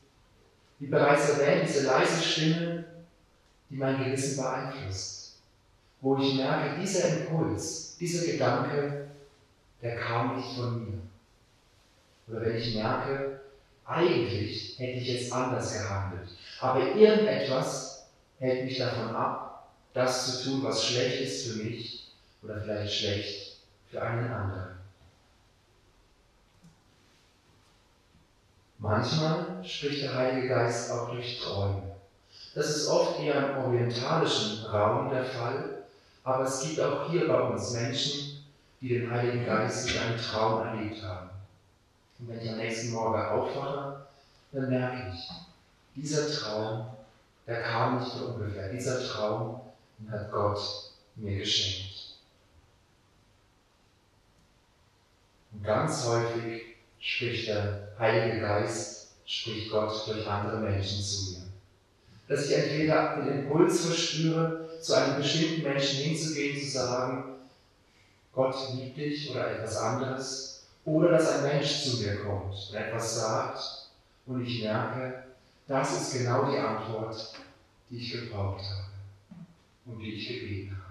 Wie 0.79 0.87
bereits 0.87 1.29
erwähnt, 1.29 1.67
diese 1.67 1.87
leise 1.87 2.21
Stimme, 2.21 2.85
die 3.69 3.75
mein 3.75 4.03
Gewissen 4.03 4.41
beeinflusst. 4.41 5.39
Wo 5.99 6.17
ich 6.17 6.35
merke, 6.35 6.79
dieser 6.79 7.09
Impuls, 7.17 7.97
dieser 7.99 8.25
Gedanke, 8.31 9.07
der 9.81 9.95
kam 9.97 10.37
nicht 10.37 10.55
von 10.55 10.85
mir. 10.85 10.99
Oder 12.27 12.45
wenn 12.45 12.55
ich 12.55 12.75
merke, 12.75 13.41
eigentlich 13.85 14.77
hätte 14.77 14.99
ich 14.99 15.07
jetzt 15.07 15.33
anders 15.33 15.73
gehandelt. 15.73 16.29
Aber 16.59 16.95
irgendetwas 16.95 18.07
hält 18.39 18.65
mich 18.65 18.77
davon 18.77 19.15
ab, 19.15 19.71
das 19.93 20.43
zu 20.43 20.49
tun, 20.49 20.63
was 20.63 20.85
schlecht 20.85 21.21
ist 21.21 21.47
für 21.47 21.63
mich 21.63 22.11
oder 22.43 22.61
vielleicht 22.61 22.93
schlecht 22.93 23.57
für 23.89 24.01
einen 24.01 24.31
anderen. 24.31 24.74
Manchmal 28.85 29.63
spricht 29.63 30.03
der 30.03 30.13
Heilige 30.13 30.47
Geist 30.47 30.91
auch 30.91 31.09
durch 31.09 31.39
Träume. 31.41 31.95
Das 32.53 32.69
ist 32.69 32.87
oft 32.87 33.19
eher 33.19 33.49
im 33.49 33.63
orientalischen 33.63 34.63
Raum 34.67 35.09
der 35.09 35.25
Fall, 35.25 35.85
aber 36.23 36.43
es 36.43 36.61
gibt 36.61 36.79
auch 36.79 37.09
hier 37.09 37.27
bei 37.27 37.41
uns 37.41 37.71
Menschen, 37.71 38.45
die 38.79 38.89
den 38.89 39.09
Heiligen 39.09 39.43
Geist 39.43 39.89
in 39.89 39.97
einem 39.97 40.19
Traum 40.19 40.67
erlebt 40.67 41.01
haben. 41.01 41.31
Und 42.19 42.29
wenn 42.29 42.39
ich 42.39 42.51
am 42.51 42.57
nächsten 42.57 42.93
Morgen 42.93 43.25
aufwache, 43.25 44.05
dann 44.51 44.69
merke 44.69 45.11
ich, 45.11 45.31
dieser 45.95 46.29
Traum, 46.31 46.85
der 47.47 47.63
kam 47.63 47.97
nicht 47.97 48.11
von 48.11 48.35
ungefähr. 48.35 48.71
Dieser 48.71 49.03
Traum 49.03 49.61
hat 50.11 50.31
Gott 50.31 50.59
mir 51.15 51.39
geschenkt. 51.39 52.19
Und 55.51 55.63
ganz 55.63 56.05
häufig 56.05 56.74
spricht 57.05 57.47
der 57.47 57.89
Heilige 57.99 58.41
Geist, 58.41 59.09
spricht 59.27 59.69
Gott 59.69 60.07
durch 60.07 60.27
andere 60.27 60.57
Menschen 60.57 61.03
zu 61.03 61.31
mir. 61.31 61.41
Dass 62.27 62.47
ich 62.47 62.57
entweder 62.57 63.17
den 63.17 63.41
Impuls 63.41 63.85
verspüre, 63.85 64.67
zu 64.81 64.93
einem 64.93 65.17
bestimmten 65.17 65.61
Menschen 65.61 65.99
hinzugehen, 65.99 66.59
zu 66.59 66.71
sagen, 66.71 67.35
Gott 68.33 68.55
liebt 68.73 68.97
dich 68.97 69.29
oder 69.29 69.51
etwas 69.51 69.77
anderes, 69.77 70.65
oder 70.83 71.11
dass 71.11 71.29
ein 71.29 71.43
Mensch 71.43 71.83
zu 71.83 71.97
mir 71.97 72.23
kommt 72.23 72.53
und 72.69 72.75
etwas 72.75 73.15
sagt 73.15 73.59
und 74.25 74.45
ich 74.45 74.63
merke, 74.63 75.23
das 75.67 76.01
ist 76.01 76.13
genau 76.17 76.51
die 76.51 76.57
Antwort, 76.57 77.33
die 77.89 77.97
ich 77.97 78.11
gebraucht 78.11 78.63
habe 78.63 79.45
und 79.85 79.99
die 79.99 80.13
ich 80.13 80.27
gebeten 80.27 80.75
habe. 80.75 80.84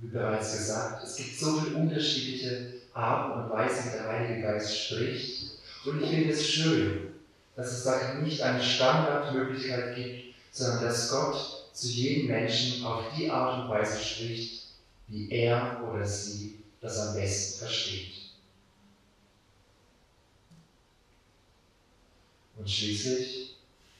Wie 0.00 0.08
bereits 0.08 0.52
gesagt, 0.52 1.04
es 1.04 1.16
gibt 1.16 1.38
so 1.38 1.60
viele 1.60 1.76
unterschiedliche 1.76 2.74
Arten 2.94 3.42
und 3.42 3.50
Weisen, 3.50 3.86
wie 3.86 3.96
der 3.96 4.08
Heilige 4.08 4.42
Geist 4.42 4.76
spricht. 4.76 5.50
Und 5.84 6.02
ich 6.02 6.10
finde 6.10 6.32
es 6.32 6.46
schön, 6.46 7.10
dass 7.56 7.72
es 7.72 7.84
da 7.84 8.14
nicht 8.14 8.40
eine 8.42 8.62
Standardmöglichkeit 8.62 9.94
gibt, 9.94 10.34
sondern 10.50 10.84
dass 10.84 11.10
Gott 11.10 11.68
zu 11.72 11.88
jedem 11.88 12.28
Menschen 12.28 12.84
auf 12.84 13.04
die 13.16 13.30
Art 13.30 13.62
und 13.62 13.70
Weise 13.70 14.02
spricht, 14.02 14.66
wie 15.08 15.30
er 15.30 15.82
oder 15.88 16.06
sie 16.06 16.58
das 16.80 16.98
am 16.98 17.14
besten 17.14 17.58
versteht. 17.60 18.12
Und 22.56 22.68
schließlich, 22.68 23.56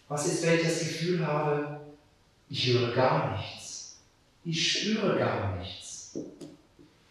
was 0.09 0.27
ist, 0.27 0.43
wenn 0.43 0.57
ich 0.57 0.65
das 0.65 0.81
Gefühl 0.81 1.27
habe, 1.27 1.81
ich 2.49 2.67
höre 2.67 2.93
gar 2.95 3.39
nichts, 3.39 4.01
ich 4.45 4.73
spüre 4.73 5.19
gar 5.19 5.57
nichts? 5.57 5.90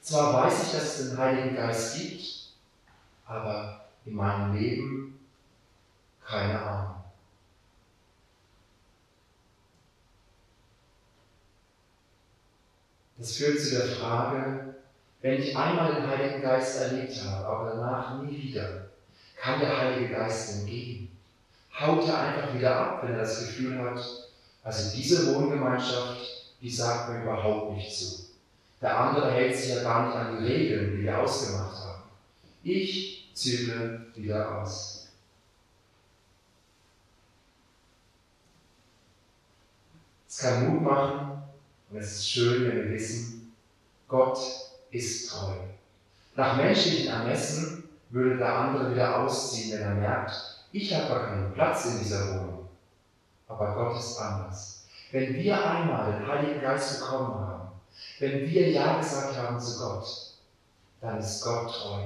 Zwar 0.09 0.33
weiß 0.33 0.63
ich, 0.63 0.71
dass 0.71 0.99
es 0.99 1.09
den 1.09 1.19
Heiligen 1.19 1.55
Geist 1.55 1.95
gibt, 1.95 2.23
aber 3.27 3.85
in 4.05 4.15
meinem 4.15 4.55
Leben 4.55 5.19
keine 6.25 6.59
Ahnung. 6.59 6.95
Das 13.19 13.37
führt 13.37 13.59
zu 13.59 13.69
der 13.69 13.85
Frage, 13.85 14.73
wenn 15.21 15.43
ich 15.43 15.55
einmal 15.55 15.93
den 15.93 16.07
Heiligen 16.07 16.41
Geist 16.41 16.81
erlebt 16.81 17.13
habe, 17.25 17.45
aber 17.45 17.69
danach 17.75 18.23
nie 18.23 18.35
wieder, 18.35 18.87
kann 19.39 19.59
der 19.59 19.77
Heilige 19.77 20.15
Geist 20.15 20.55
denn 20.55 20.65
gehen? 20.65 21.11
Haut 21.79 22.07
er 22.07 22.19
einfach 22.19 22.55
wieder 22.55 22.75
ab, 22.75 23.03
wenn 23.03 23.11
er 23.11 23.19
das 23.19 23.41
Gefühl 23.41 23.77
hat, 23.77 24.03
also 24.63 24.95
diese 24.97 25.35
Wohngemeinschaft, 25.35 26.55
die 26.59 26.71
sagt 26.71 27.09
mir 27.09 27.21
überhaupt 27.21 27.75
nicht 27.75 27.95
zu. 27.95 28.28
Der 28.81 28.97
andere 28.97 29.31
hält 29.31 29.55
sich 29.55 29.75
ja 29.75 29.83
gar 29.83 30.07
nicht 30.07 30.15
an 30.15 30.37
die 30.37 30.45
Regeln, 30.45 30.95
die 30.95 31.03
wir 31.03 31.19
ausgemacht 31.19 31.77
haben. 31.77 32.03
Ich 32.63 33.31
zügle 33.33 34.07
wieder 34.15 34.61
aus. 34.61 35.09
Es 40.27 40.37
kann 40.37 40.69
Mut 40.69 40.83
machen 40.83 41.41
und 41.89 41.97
es 41.97 42.11
ist 42.17 42.29
schön, 42.29 42.65
wenn 42.65 42.77
wir 42.85 42.91
wissen, 42.91 43.53
Gott 44.07 44.39
ist 44.91 45.29
treu. 45.29 45.53
Nach 46.35 46.55
menschlichen 46.55 47.07
Ermessen 47.07 47.89
würde 48.09 48.37
der 48.37 48.55
andere 48.55 48.91
wieder 48.91 49.19
ausziehen, 49.19 49.73
wenn 49.73 49.87
er 49.87 49.95
merkt, 49.95 50.31
ich 50.71 50.93
habe 50.93 51.07
gar 51.07 51.27
keinen 51.27 51.53
Platz 51.53 51.85
in 51.85 51.99
dieser 51.99 52.29
Wohnung. 52.29 52.69
Aber 53.47 53.73
Gott 53.73 53.99
ist 53.99 54.17
anders. 54.19 54.85
Wenn 55.11 55.33
wir 55.33 55.69
einmal 55.69 56.13
den 56.13 56.27
Heiligen 56.27 56.61
Geist 56.61 56.99
bekommen 56.99 57.33
haben, 57.33 57.58
wenn 58.19 58.41
wir 58.41 58.69
Ja 58.71 58.97
gesagt 58.99 59.37
haben 59.37 59.59
zu 59.59 59.79
Gott, 59.79 60.05
dann 61.01 61.19
ist 61.19 61.43
Gott 61.43 61.73
treu. 61.73 62.03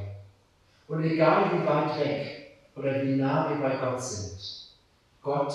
Und 0.88 1.04
egal 1.04 1.52
wie 1.52 1.66
weit 1.66 2.00
weg 2.00 2.58
oder 2.76 3.04
wie 3.04 3.16
nah 3.16 3.50
wir 3.50 3.58
bei 3.58 3.76
Gott 3.78 4.02
sind, 4.02 4.40
Gott 5.22 5.54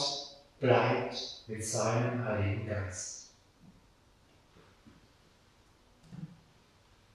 bleibt 0.60 1.44
mit 1.46 1.64
seinem 1.64 2.24
Heiligen 2.24 2.66
Geist. 2.66 3.30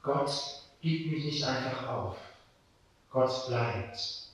Gott 0.02 0.64
gibt 0.82 1.12
mich 1.12 1.26
nicht 1.26 1.44
einfach 1.44 1.88
auf. 1.88 2.18
Gott 3.10 3.48
bleibt. 3.48 4.30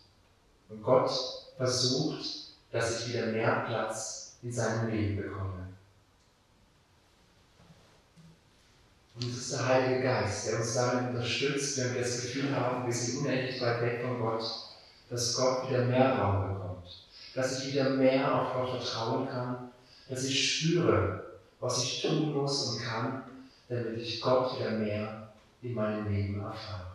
Und 0.69 0.83
Gott 0.83 1.11
versucht, 1.57 2.25
dass 2.71 3.01
ich 3.01 3.13
wieder 3.13 3.27
mehr 3.27 3.65
Platz 3.67 4.37
in 4.41 4.51
seinem 4.51 4.89
Leben 4.89 5.17
bekomme. 5.17 5.67
Und 9.21 9.31
es 9.31 9.37
ist 9.37 9.51
der 9.51 9.67
Heilige 9.67 10.03
Geist, 10.03 10.47
der 10.47 10.59
uns 10.59 10.73
darin 10.75 11.09
unterstützt, 11.09 11.77
wenn 11.77 11.95
wir 11.95 12.01
das 12.01 12.21
Gefühl 12.21 12.55
haben, 12.55 12.85
wir 12.85 12.93
sind 12.93 13.19
unendlich 13.19 13.59
weit 13.61 13.81
weg 13.81 14.01
von 14.01 14.17
Gott, 14.17 14.43
dass 15.09 15.35
Gott 15.35 15.69
wieder 15.69 15.85
mehr 15.85 16.17
Raum 16.17 16.53
bekommt, 16.53 16.87
dass 17.35 17.59
ich 17.59 17.73
wieder 17.73 17.89
mehr 17.89 18.33
auf 18.33 18.53
Gott 18.53 18.81
vertrauen 18.81 19.27
kann, 19.27 19.71
dass 20.07 20.23
ich 20.23 20.59
spüre, 20.59 21.37
was 21.59 21.83
ich 21.83 22.01
tun 22.01 22.33
muss 22.33 22.67
und 22.69 22.83
kann, 22.83 23.23
damit 23.67 23.99
ich 23.99 24.21
Gott 24.21 24.57
wieder 24.57 24.71
mehr 24.71 25.29
in 25.61 25.73
meinem 25.73 26.09
Leben 26.09 26.39
erfahre. 26.39 26.87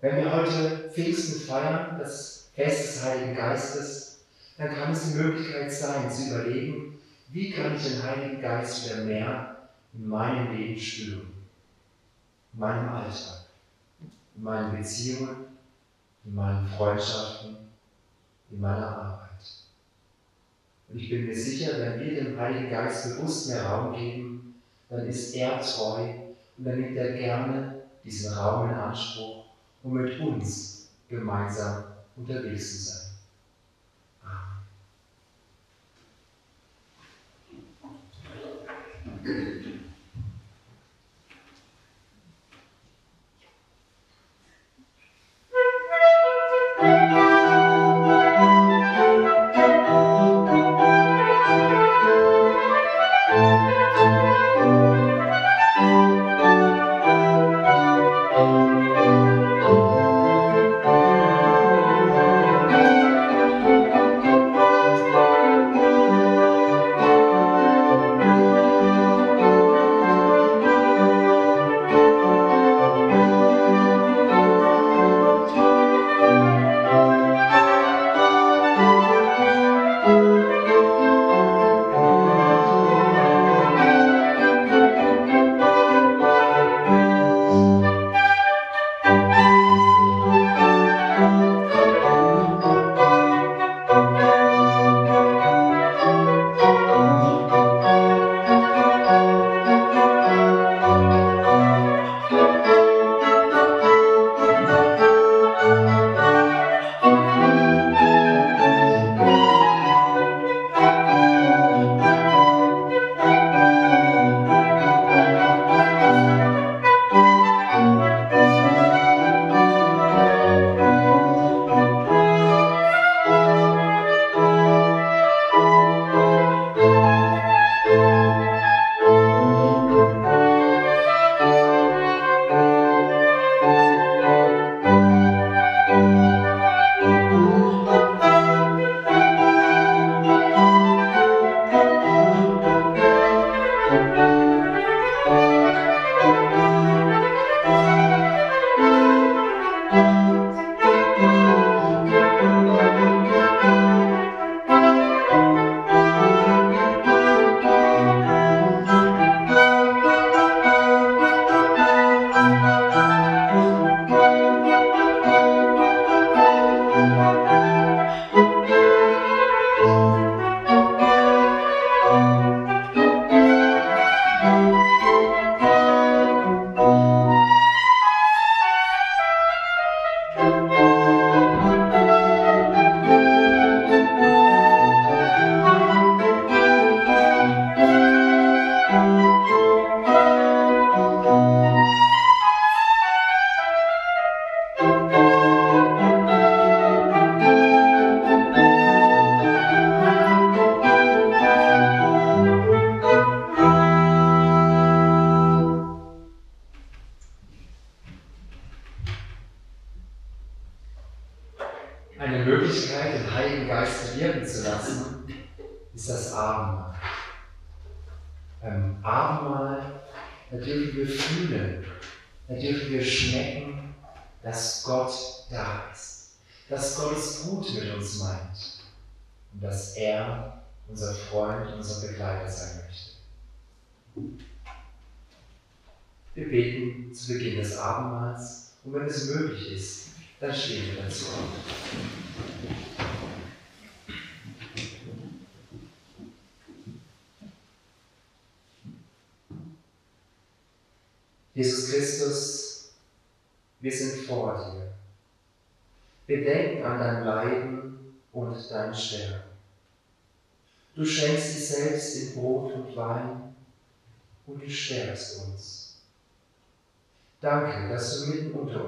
Wenn 0.00 0.16
wir 0.16 0.32
heute 0.32 0.90
Pfingsten 0.92 1.40
feiern, 1.40 1.98
das 2.00 2.48
Fest 2.54 2.96
des 2.96 3.04
Heiligen 3.04 3.36
Geistes, 3.36 4.18
dann 4.58 4.74
kann 4.74 4.92
es 4.92 5.12
die 5.12 5.18
Möglichkeit 5.18 5.72
sein, 5.72 6.10
zu 6.10 6.30
überlegen, 6.30 6.95
wie 7.28 7.50
kann 7.50 7.76
ich 7.76 7.82
den 7.82 8.02
Heiligen 8.02 8.40
Geist 8.40 8.84
wieder 8.84 9.04
mehr 9.04 9.56
in 9.94 10.08
meinem 10.08 10.56
Leben 10.56 10.78
spüren, 10.78 11.32
in 12.52 12.58
meinem 12.58 12.88
Alltag, 12.88 13.46
in 14.36 14.42
meinen 14.42 14.76
Beziehungen, 14.76 15.46
in 16.24 16.34
meinen 16.34 16.66
Freundschaften, 16.68 17.56
in 18.50 18.60
meiner 18.60 18.88
Arbeit. 18.88 19.30
Und 20.88 20.98
ich 20.98 21.10
bin 21.10 21.26
mir 21.26 21.36
sicher, 21.36 21.78
wenn 21.78 22.00
wir 22.00 22.24
dem 22.24 22.38
Heiligen 22.38 22.70
Geist 22.70 23.16
bewusst 23.16 23.48
mehr 23.48 23.64
Raum 23.64 23.94
geben, 23.94 24.54
dann 24.88 25.06
ist 25.06 25.34
er 25.34 25.60
treu 25.60 26.14
und 26.58 26.64
dann 26.64 26.80
nimmt 26.80 26.96
er 26.96 27.12
gerne 27.12 27.82
diesen 28.04 28.32
Raum 28.32 28.68
in 28.68 28.74
Anspruch 28.74 29.46
um 29.86 29.92
mit 29.92 30.18
uns 30.20 30.88
gemeinsam 31.08 31.84
unterwegs 32.16 32.70
zu 32.70 32.90
sein. 32.90 33.05
Yeah. 39.26 39.55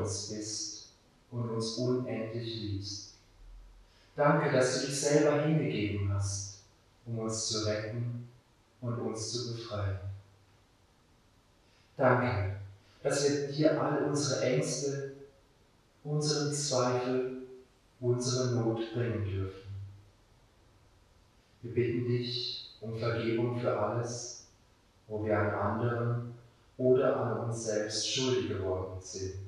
Uns 0.09 0.28
bist 0.28 0.88
und 1.30 1.50
uns 1.50 1.76
unendlich 1.76 2.54
liebst. 2.62 3.14
Danke, 4.16 4.50
dass 4.50 4.80
du 4.80 4.86
dich 4.86 5.00
selber 5.00 5.42
hingegeben 5.42 6.12
hast, 6.12 6.62
um 7.06 7.18
uns 7.20 7.48
zu 7.48 7.66
retten 7.66 8.28
und 8.80 8.98
uns 8.98 9.32
zu 9.32 9.52
befreien. 9.52 9.98
Danke, 11.96 12.56
dass 13.02 13.28
wir 13.28 13.48
dir 13.48 13.80
all 13.80 14.04
unsere 14.04 14.40
Ängste, 14.40 15.12
unseren 16.04 16.52
Zweifel, 16.52 17.42
unsere 18.00 18.54
Not 18.54 18.80
bringen 18.94 19.24
dürfen. 19.24 19.68
Wir 21.62 21.74
bitten 21.74 22.06
dich 22.06 22.76
um 22.80 22.96
Vergebung 22.96 23.59
für 23.59 23.76
alles, 23.76 24.46
wo 25.06 25.24
wir 25.24 25.38
an 25.38 25.50
anderen 25.50 26.34
oder 26.76 27.16
an 27.16 27.48
uns 27.48 27.64
selbst 27.64 28.09
schuldig 28.09 28.48
geworden 28.48 29.00
sind. 29.00 29.47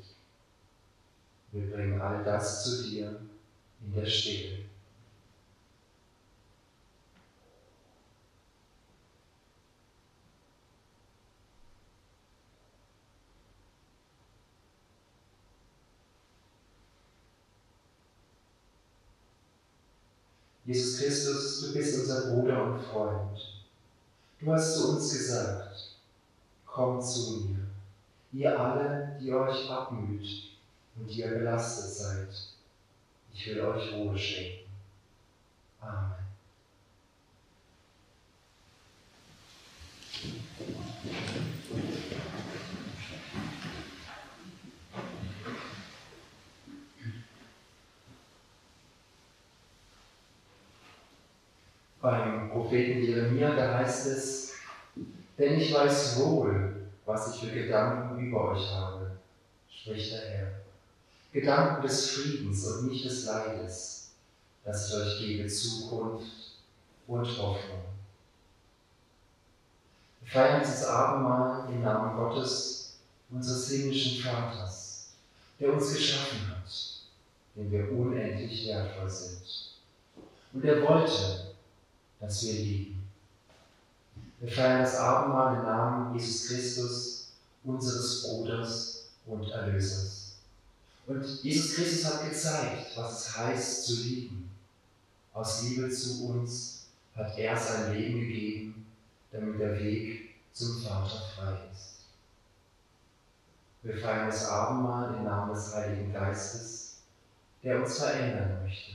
Wir 1.53 1.69
bringen 1.69 2.01
all 2.01 2.23
das 2.23 2.65
zu 2.65 2.89
dir 2.89 3.21
in 3.81 3.95
der 3.95 4.07
Stille. 4.07 4.59
Jesus 20.65 21.01
Christus, 21.01 21.63
du 21.63 21.75
bist 21.75 21.99
unser 21.99 22.31
Bruder 22.31 22.63
und 22.63 22.81
Freund. 22.81 23.65
Du 24.39 24.53
hast 24.53 24.77
zu 24.77 24.91
uns 24.91 25.13
gesagt, 25.13 25.97
kommt 26.65 27.05
zu 27.05 27.41
mir, 27.41 27.59
ihr 28.31 28.61
alle, 28.61 29.19
die 29.21 29.33
euch 29.33 29.69
abmüht 29.69 30.50
und 31.01 31.11
ihr 31.11 31.29
belastet 31.29 31.91
seid. 31.91 32.29
Ich 33.33 33.47
will 33.49 33.61
euch 33.61 33.93
Ruhe 33.93 34.19
schenken. 34.19 34.71
Amen. 35.81 36.21
beim 52.01 52.49
Propheten 52.51 53.03
Jeremia, 53.03 53.55
da 53.55 53.79
heißt 53.79 54.07
es, 54.07 54.55
denn 55.39 55.61
ich 55.61 55.73
weiß 55.73 56.19
wohl, 56.21 56.89
was 57.05 57.35
ich 57.35 57.41
für 57.41 57.55
Gedanken 57.55 58.19
über 58.27 58.53
euch 58.53 58.71
habe, 58.71 59.19
spricht 59.69 60.13
der 60.13 60.31
Herr. 60.31 60.70
Gedanken 61.33 61.83
des 61.83 62.11
Friedens 62.11 62.67
und 62.67 62.89
nicht 62.89 63.05
des 63.05 63.27
Leides, 63.27 64.11
dass 64.65 64.89
ich 64.89 64.97
euch 64.97 65.19
gebe 65.21 65.49
Zukunft 65.49 66.27
und 67.07 67.25
Hoffnung. 67.25 67.85
Wir 70.21 70.31
feiern 70.31 70.61
dieses 70.61 70.85
Abendmahl 70.85 71.73
im 71.73 71.83
Namen 71.83 72.17
Gottes, 72.17 72.99
unseres 73.31 73.69
himmlischen 73.69 74.25
Vaters, 74.25 75.11
der 75.61 75.73
uns 75.73 75.95
geschaffen 75.95 76.49
hat, 76.49 76.71
dem 77.55 77.71
wir 77.71 77.93
unendlich 77.93 78.67
wertvoll 78.67 79.09
sind. 79.09 79.43
Und 80.53 80.65
er 80.65 80.83
wollte, 80.83 81.55
dass 82.19 82.43
wir 82.45 82.55
lieben. 82.55 83.09
Wir 84.41 84.51
feiern 84.51 84.83
das 84.83 84.97
Abendmahl 84.97 85.57
im 85.59 85.63
Namen 85.63 86.19
Jesus 86.19 86.49
Christus, 86.49 87.33
unseres 87.63 88.25
Bruders 88.25 89.11
und 89.27 89.49
Erlösers. 89.49 90.20
Und 91.11 91.43
Jesus 91.43 91.75
Christus 91.75 92.05
hat 92.05 92.31
gezeigt, 92.31 92.97
was 92.97 93.27
es 93.27 93.37
heißt 93.37 93.85
zu 93.85 93.95
lieben. 94.03 94.49
Aus 95.33 95.65
Liebe 95.65 95.91
zu 95.91 96.29
uns 96.29 96.87
hat 97.17 97.37
er 97.37 97.57
sein 97.57 97.93
Leben 97.93 98.21
gegeben, 98.21 98.87
damit 99.33 99.59
der 99.59 99.77
Weg 99.81 100.37
zum 100.53 100.81
Vater 100.81 101.21
frei 101.35 101.59
ist. 101.73 102.05
Wir 103.83 103.99
feiern 103.99 104.29
das 104.29 104.49
Abendmahl 104.49 105.17
im 105.17 105.25
Namen 105.25 105.53
des 105.53 105.75
Heiligen 105.75 106.13
Geistes, 106.13 107.01
der 107.65 107.83
uns 107.83 107.99
verändern 107.99 108.63
möchte. 108.63 108.93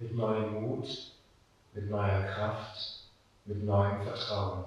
Mit 0.00 0.16
neuem 0.16 0.52
Mut 0.52 1.12
mit 1.74 1.88
neuer 1.88 2.24
Kraft, 2.24 3.04
mit 3.44 3.62
neuem 3.62 4.02
Vertrauen. 4.02 4.64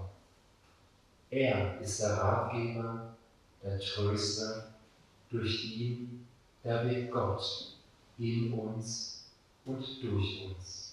Er 1.30 1.78
ist 1.82 2.00
der 2.00 2.14
Ratgeber, 2.14 3.16
der 3.62 3.78
Tröster, 3.82 4.75
durch 5.30 5.78
ihn 5.78 6.26
Weg 6.86 7.12
Gott 7.12 7.74
in 8.18 8.54
uns 8.54 9.26
und 9.66 9.84
durch 10.02 10.46
uns. 10.46 10.85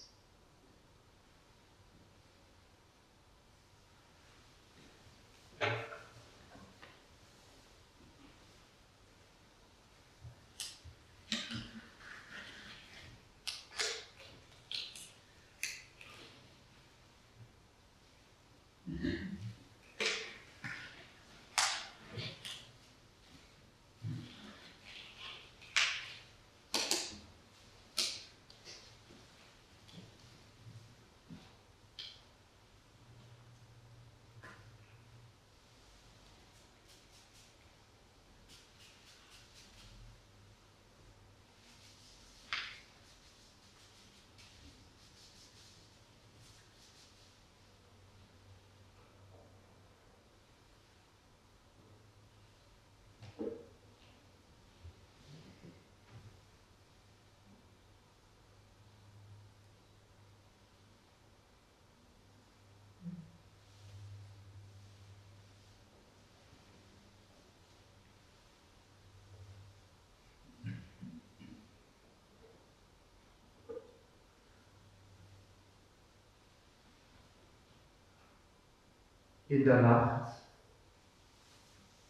In 79.52 79.64
der 79.64 79.82
Nacht, 79.82 80.32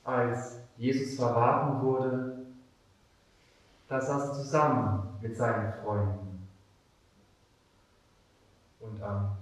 als 0.05 0.61
Jesus 0.77 1.17
verraten 1.17 1.83
wurde, 1.83 2.47
da 3.89 4.01
saßen 4.01 4.35
zusammen 4.35 5.19
mit 5.21 5.37
seinen 5.37 5.73
Freunden. 5.73 6.49
Und 8.79 9.03
am 9.03 9.37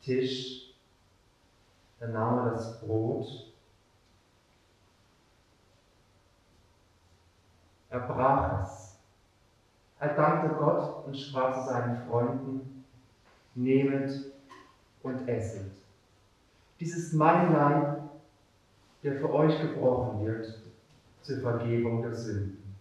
Tisch, 0.00 0.74
da 1.98 2.06
nahm 2.06 2.38
er 2.38 2.50
das 2.52 2.80
Brot, 2.80 3.52
er 7.88 8.00
brach 8.00 8.62
es, 8.62 8.96
er 9.98 10.14
dankte 10.14 10.54
Gott 10.54 11.04
und 11.04 11.16
sprach 11.16 11.52
zu 11.58 11.68
seinen 11.68 11.96
Freunden, 12.06 12.84
nehmet 13.56 14.32
und 15.02 15.28
esset. 15.28 15.79
Dies 16.80 16.96
ist 16.96 17.12
mein 17.12 17.52
Leib, 17.52 18.10
der 19.02 19.20
für 19.20 19.30
euch 19.34 19.60
gebrochen 19.60 20.24
wird 20.24 20.62
zur 21.20 21.40
Vergebung 21.40 22.00
der 22.02 22.14
Sünden. 22.14 22.74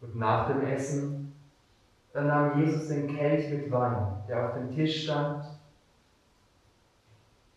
Und 0.00 0.16
nach 0.16 0.48
dem 0.48 0.62
Essen, 0.62 1.36
dann 2.12 2.26
nahm 2.26 2.60
Jesus 2.60 2.88
den 2.88 3.06
Kelch 3.06 3.48
mit 3.52 3.70
Wein, 3.70 4.24
der 4.26 4.48
auf 4.48 4.54
dem 4.54 4.74
Tisch 4.74 5.04
stand. 5.04 5.44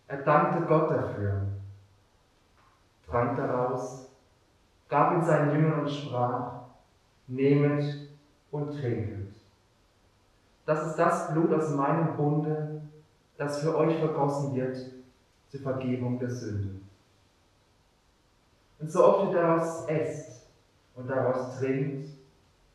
Er 0.08 0.18
dankte 0.18 0.68
Gott 0.68 0.92
dafür, 0.92 1.59
trank 3.10 3.38
daraus, 3.38 4.10
gab 4.88 5.14
ihn 5.14 5.24
seinen 5.24 5.54
Jüngern 5.54 5.82
und 5.82 5.90
sprach, 5.90 6.60
nehmet 7.28 7.84
und 8.52 8.72
trinket. 8.72 9.34
Das 10.66 10.88
ist 10.88 10.96
das 10.98 11.32
Blut 11.32 11.52
aus 11.54 11.72
meinem 11.72 12.16
Bunde, 12.16 12.82
das 13.38 13.62
für 13.62 13.76
euch 13.76 13.98
vergossen 13.98 14.56
wird 14.56 14.78
zur 15.48 15.62
Vergebung 15.62 16.20
der 16.20 16.30
Sünde. 16.30 16.82
Und 18.80 18.92
so 18.92 19.04
oft 19.06 19.30
ihr 19.30 19.42
daraus 19.42 19.88
esst 19.88 20.48
und 20.96 21.10
daraus 21.10 21.58
trinkt, 21.60 22.10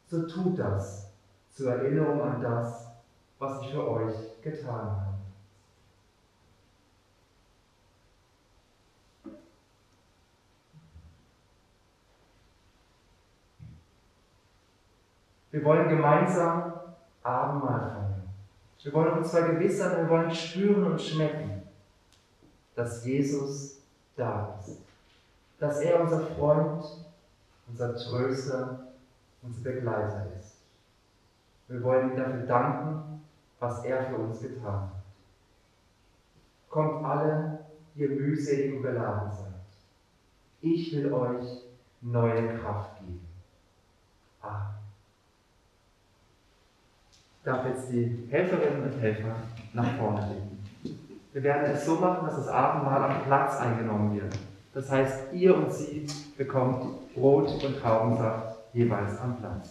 so 0.06 0.26
tut 0.26 0.58
das 0.58 1.10
zur 1.50 1.72
Erinnerung 1.72 2.20
an 2.20 2.42
das, 2.42 2.88
was 3.38 3.62
ich 3.62 3.70
für 3.72 3.88
euch 3.88 4.42
getan 4.42 4.90
habe. 4.90 5.03
Wir 15.54 15.62
wollen 15.62 15.88
gemeinsam 15.88 16.72
Abendmahl 17.22 17.78
feiern. 17.78 18.28
Wir 18.82 18.92
wollen 18.92 19.18
uns 19.18 19.30
vergewissern, 19.30 19.98
wir 19.98 20.08
wollen 20.08 20.34
spüren 20.34 20.84
und 20.84 21.00
schmecken, 21.00 21.62
dass 22.74 23.06
Jesus 23.06 23.80
da 24.16 24.58
ist. 24.58 24.80
Dass 25.60 25.80
er 25.80 26.00
unser 26.00 26.22
Freund, 26.22 26.84
unser 27.68 27.94
Tröster, 27.94 28.88
unser 29.42 29.62
Begleiter 29.62 30.26
ist. 30.36 30.56
Wir 31.68 31.80
wollen 31.84 32.10
ihm 32.10 32.16
dafür 32.16 32.46
danken, 32.46 33.22
was 33.60 33.84
er 33.84 34.06
für 34.06 34.16
uns 34.16 34.40
getan 34.40 34.90
hat. 34.90 35.04
Kommt 36.68 37.04
alle, 37.04 37.60
ihr 37.94 38.08
mühselig 38.08 38.74
und 38.74 38.82
beladen 38.82 39.30
seid. 39.30 39.54
Ich 40.62 40.92
will 40.96 41.12
euch 41.12 41.62
neue 42.00 42.58
Kraft 42.58 42.98
geben. 42.98 43.24
Amen. 44.40 44.73
Darf 47.44 47.66
jetzt 47.66 47.92
die 47.92 48.26
Helferinnen 48.30 48.84
und 48.84 49.00
Helfer 49.00 49.36
nach 49.74 49.96
vorne 49.98 50.26
bitten. 50.26 50.98
Wir 51.32 51.42
werden 51.42 51.72
es 51.72 51.84
so 51.84 51.96
machen, 51.96 52.26
dass 52.26 52.36
das 52.36 52.48
Abendmahl 52.48 53.10
am 53.10 53.22
Platz 53.24 53.58
eingenommen 53.60 54.14
wird. 54.14 54.34
Das 54.72 54.90
heißt, 54.90 55.32
ihr 55.34 55.54
und 55.54 55.72
sie 55.72 56.06
bekommt 56.38 57.12
Brot 57.14 57.62
und 57.64 57.80
Traubensaft 57.80 58.56
jeweils 58.72 59.20
am 59.20 59.36
Platz. 59.36 59.70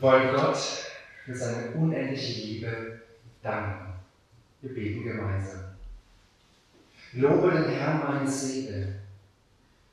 Wollen 0.00 0.34
Gott 0.34 0.58
für 1.24 1.34
seine 1.34 1.70
unendliche 1.72 2.40
Liebe 2.40 3.00
danken. 3.42 3.94
Wir 4.60 4.74
beten 4.74 5.04
gemeinsam. 5.04 5.60
Lobe 7.12 7.50
den 7.50 7.70
Herrn 7.70 8.00
meine 8.00 8.30
Seele 8.30 9.00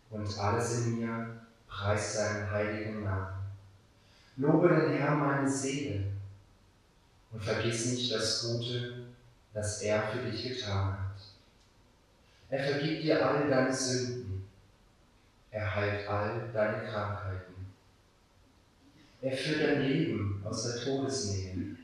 und 0.09 0.39
alles 0.39 0.85
in 0.85 0.99
mir 0.99 1.41
preist 1.67 2.13
seinen 2.13 2.49
heiligen 2.51 3.03
Namen. 3.03 3.37
Lobe 4.37 4.69
den 4.69 4.93
Herrn 4.93 5.19
meine 5.19 5.49
Seele 5.49 6.03
und 7.31 7.43
vergiss 7.43 7.91
nicht 7.91 8.13
das 8.13 8.43
Gute, 8.43 9.07
das 9.53 9.81
er 9.81 10.03
für 10.03 10.29
dich 10.29 10.47
getan 10.47 10.93
hat. 10.93 11.21
Er 12.49 12.63
vergibt 12.63 13.03
dir 13.03 13.27
all 13.27 13.49
deine 13.49 13.73
Sünden. 13.73 14.47
Er 15.51 15.75
heilt 15.75 16.07
all 16.07 16.49
deine 16.53 16.87
Krankheiten. 16.87 17.56
Er 19.21 19.35
führt 19.35 19.61
dein 19.61 19.81
Leben 19.81 20.41
aus 20.45 20.63
der 20.63 20.83
Todesnähe. 20.83 21.75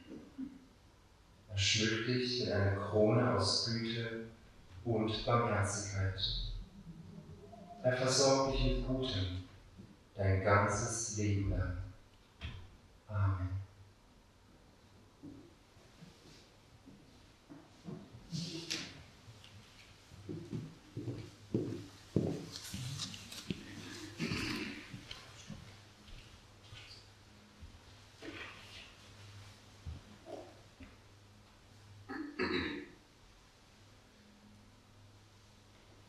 Er 1.50 1.58
schmückt 1.58 2.08
dich 2.08 2.42
mit 2.42 2.52
einer 2.52 2.76
Krone 2.76 3.36
aus 3.36 3.66
Güte 3.66 4.26
und 4.86 5.26
Barmherzigkeit. 5.26 6.20
Er 7.84 7.98
versorgt 7.98 8.54
dich 8.54 8.78
mit 8.78 8.88
Gutem 8.88 9.44
dein 10.16 10.44
ganzes 10.44 11.18
Leben 11.18 11.50
lang. 11.50 11.78
Amen. 13.08 13.63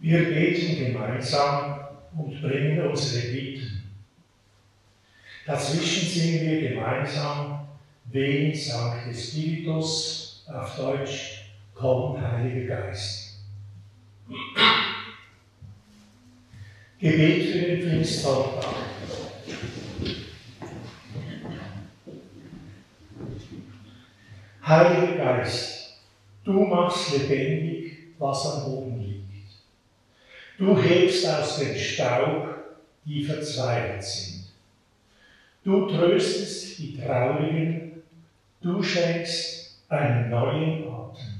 Wir 0.07 0.23
beten 0.23 0.85
gemeinsam 0.85 1.81
und 2.15 2.43
bringen 2.43 2.79
unsere 2.89 3.27
Bitten. 3.33 3.85
Dazwischen 5.47 6.07
singen 6.07 6.47
wir 6.47 6.69
gemeinsam 6.69 7.69
Ven 8.13 8.55
Sancte 8.55 9.15
Spiritus, 9.15 10.45
auf 10.47 10.77
Deutsch, 10.77 11.47
komm, 11.75 12.21
Heiliger 12.21 12.77
Geist. 12.83 13.47
Gebet 17.01 17.47
für 17.51 17.59
den 17.61 17.83
Pfingstsonntag. 17.89 18.75
Heiliger 24.67 25.17
Geist, 25.17 25.95
du 26.45 26.53
machst 26.53 27.11
lebendig, 27.17 28.13
was 28.19 28.47
am 28.53 28.65
Boden 28.67 28.99
liegt. 28.99 29.04
Du 30.57 30.81
hebst 30.81 31.27
aus 31.29 31.59
dem 31.59 31.77
Staub, 31.77 32.49
die 33.05 33.25
verzweifelt 33.25 34.05
sind. 34.05 34.45
Du 35.65 35.87
tröstest 35.89 36.79
die 36.79 36.97
Traurigen, 36.97 38.03
du 38.61 38.83
schenkst 38.83 39.83
einen 39.89 40.31
neuen 40.31 40.87
Atem. 40.89 41.34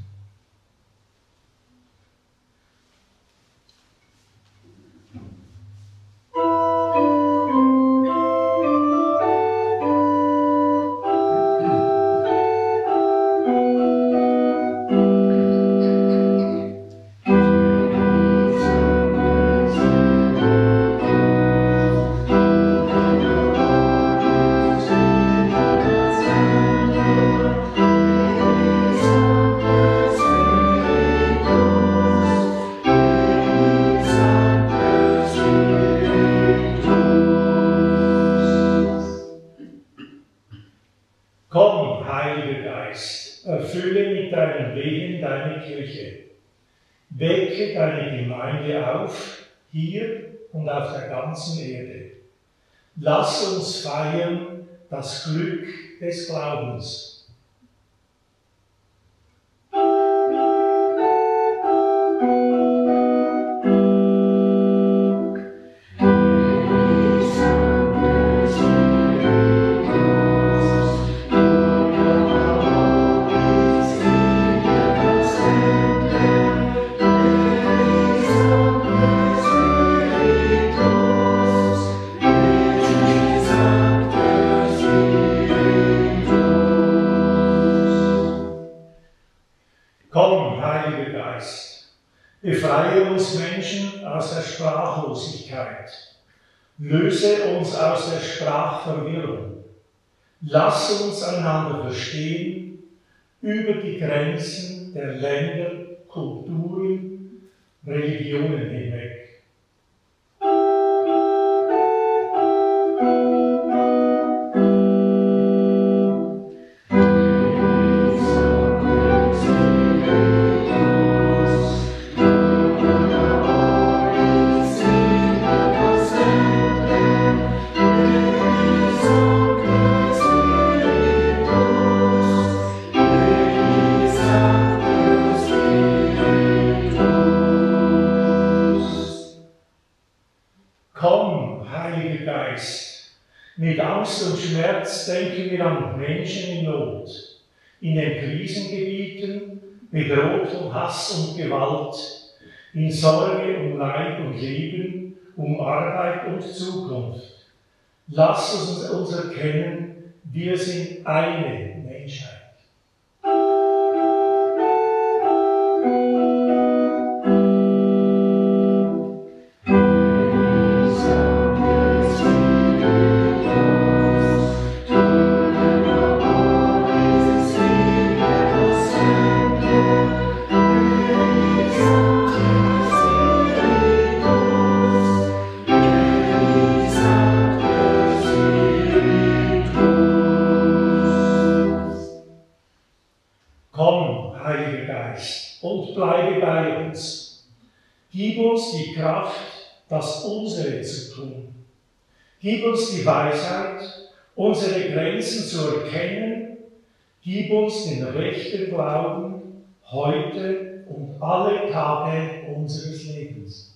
Alle 211.85 212.41
Tage 212.41 212.55
unseres 212.55 213.05
Lebens. 213.07 213.74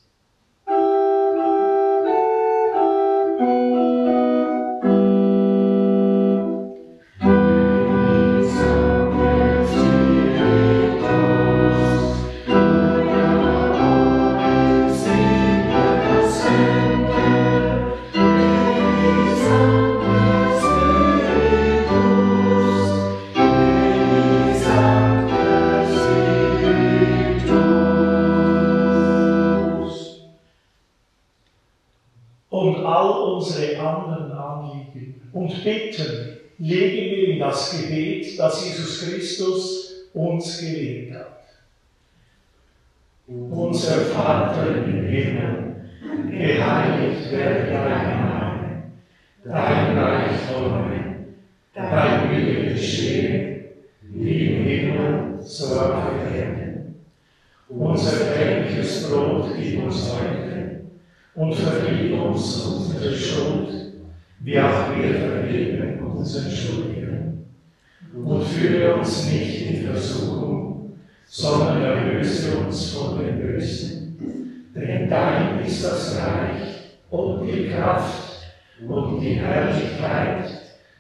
Herrlichkeit 79.49 80.51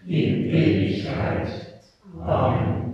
in 0.06 0.50
Ewigkeit. 0.50 1.48
Amen. 2.20 2.88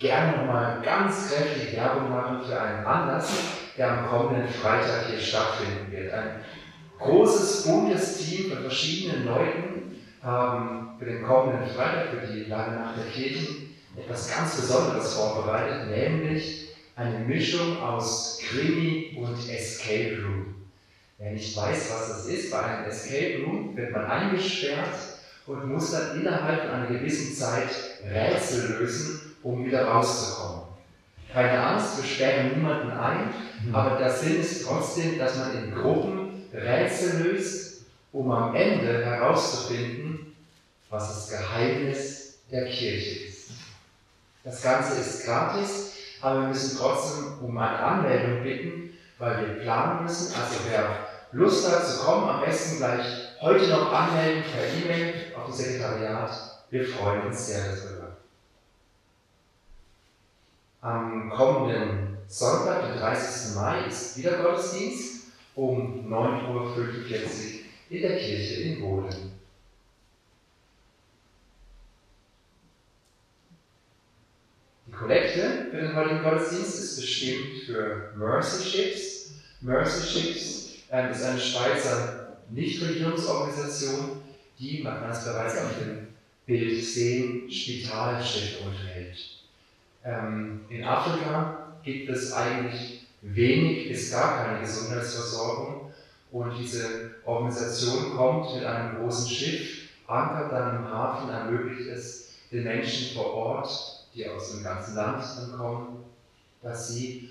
Gerne 0.00 0.38
nochmal 0.38 0.80
ganz 0.82 1.30
kräftig 1.30 1.76
Werbung 1.76 2.10
machen 2.10 2.40
für 2.44 2.58
einen 2.58 2.84
Anlass, 2.84 3.30
der 3.76 3.92
am 3.92 4.08
kommenden 4.08 4.48
Freitag 4.48 5.06
hier 5.08 5.20
stattfinden 5.20 5.92
wird. 5.92 6.12
Ein 6.12 6.40
großes, 6.98 7.66
buntes 7.66 8.18
Team 8.18 8.50
von 8.50 8.62
verschiedenen 8.62 9.26
Leuten 9.26 10.00
haben 10.22 10.96
für 10.98 11.04
den 11.04 11.22
kommenden 11.22 11.68
Freitag, 11.68 12.08
für 12.10 12.32
die 12.32 12.44
Lange 12.44 12.76
Nacht 12.76 12.96
der 12.96 13.12
Kirchen, 13.12 13.74
etwas 13.96 14.34
ganz 14.34 14.56
Besonderes 14.56 15.14
vorbereitet, 15.14 15.90
nämlich 15.90 16.68
eine 16.96 17.20
Mischung 17.20 17.80
aus 17.80 18.40
Krimi 18.42 19.16
und 19.18 19.36
Escape 19.50 20.18
Room. 20.22 20.54
Wer 21.18 21.32
nicht 21.32 21.54
weiß, 21.54 21.90
was 21.90 22.08
das 22.08 22.26
ist, 22.26 22.50
bei 22.50 22.62
einem 22.62 22.88
Escape 22.88 23.44
Room 23.44 23.76
wird 23.76 23.92
man 23.92 24.06
eingesperrt 24.06 24.96
und 25.46 25.68
muss 25.68 25.92
dann 25.92 26.20
innerhalb 26.20 26.70
einer 26.70 26.86
gewissen 26.86 27.34
Zeit 27.34 27.68
Rätsel 28.10 28.78
lösen, 28.78 29.29
um 29.42 29.64
wieder 29.64 29.86
rauszukommen. 29.86 30.62
Keine 31.32 31.64
Angst, 31.64 31.98
wir 31.98 32.04
sperren 32.04 32.48
niemanden 32.48 32.90
ein, 32.90 33.32
mhm. 33.64 33.74
aber 33.74 33.98
der 33.98 34.10
Sinn 34.10 34.40
ist 34.40 34.66
trotzdem, 34.66 35.18
dass 35.18 35.36
man 35.36 35.56
in 35.56 35.74
Gruppen 35.74 36.44
Rätsel 36.52 37.22
löst, 37.22 37.82
um 38.12 38.30
am 38.32 38.54
Ende 38.54 39.04
herauszufinden, 39.04 40.34
was 40.88 41.08
das 41.08 41.38
Geheimnis 41.38 42.38
der 42.50 42.66
Kirche 42.66 43.26
ist. 43.26 43.50
Das 44.42 44.62
Ganze 44.62 45.00
ist 45.00 45.24
gratis, 45.24 45.92
aber 46.20 46.40
wir 46.40 46.48
müssen 46.48 46.78
trotzdem 46.78 47.38
um 47.40 47.56
eine 47.56 47.78
Anmeldung 47.78 48.42
bitten, 48.42 48.90
weil 49.18 49.46
wir 49.46 49.62
planen 49.62 50.04
müssen. 50.04 50.34
Also 50.34 50.56
wer 50.68 51.06
Lust 51.32 51.70
hat 51.70 51.86
zu 51.86 52.04
kommen, 52.04 52.28
am 52.28 52.40
besten 52.40 52.78
gleich 52.78 53.04
heute 53.40 53.68
noch 53.68 53.92
anmelden 53.92 54.42
per 54.42 54.64
E-Mail 54.66 55.14
auf 55.36 55.46
das 55.46 55.58
Sekretariat. 55.58 56.30
Wir 56.70 56.86
freuen 56.86 57.26
uns 57.26 57.46
sehr 57.46 57.60
darüber. 57.60 57.99
Am 60.82 61.28
kommenden 61.28 62.16
Sonntag, 62.26 62.92
den 62.92 63.00
30. 63.00 63.54
Mai, 63.54 63.86
ist 63.86 64.16
wieder 64.16 64.38
Gottesdienst 64.38 65.26
um 65.54 66.10
9.45 66.10 66.48
Uhr 66.48 67.60
in 67.90 68.00
der 68.02 68.18
Kirche 68.18 68.62
in 68.62 68.80
Boden. 68.80 69.32
Die 74.86 74.92
Kollekte 74.92 75.66
für 75.70 75.80
den 75.82 75.94
heutigen 75.94 76.22
Gottesdienst 76.22 76.78
ist 76.78 76.96
bestimmt 76.96 77.62
für 77.66 78.14
Mercy 78.16 78.64
Ships. 78.64 79.34
Mercy 79.60 80.06
Ships 80.06 80.68
ähm, 80.90 81.10
ist 81.10 81.22
eine 81.22 81.38
Schweizer 81.38 82.38
Nichtregierungsorganisation, 82.48 84.22
die, 84.58 84.82
man 84.82 84.98
kann 84.98 85.10
es 85.10 85.24
bereits 85.24 85.58
auf 85.58 85.78
dem 85.78 86.08
Bild 86.46 86.82
sehen, 86.82 87.50
Spitalschiff 87.50 88.64
unterhält. 88.64 89.39
Ähm, 90.04 90.60
in 90.68 90.84
Afrika 90.84 91.74
gibt 91.82 92.08
es 92.10 92.32
eigentlich 92.32 93.06
wenig 93.22 93.88
bis 93.88 94.10
gar 94.10 94.44
keine 94.44 94.60
Gesundheitsversorgung 94.60 95.92
und 96.30 96.58
diese 96.58 97.10
Organisation 97.24 98.16
kommt 98.16 98.54
mit 98.54 98.64
einem 98.64 98.98
großen 98.98 99.28
Schiff, 99.28 99.88
ankert 100.06 100.52
dann 100.52 100.76
im 100.76 100.90
Hafen, 100.90 101.30
ermöglicht 101.30 101.88
es 101.88 102.30
den 102.50 102.64
Menschen 102.64 103.14
vor 103.14 103.34
Ort, 103.34 104.06
die 104.14 104.28
aus 104.28 104.52
dem 104.52 104.64
ganzen 104.64 104.94
Land 104.96 105.24
kommen, 105.56 106.04
dass 106.62 106.88
sie 106.88 107.30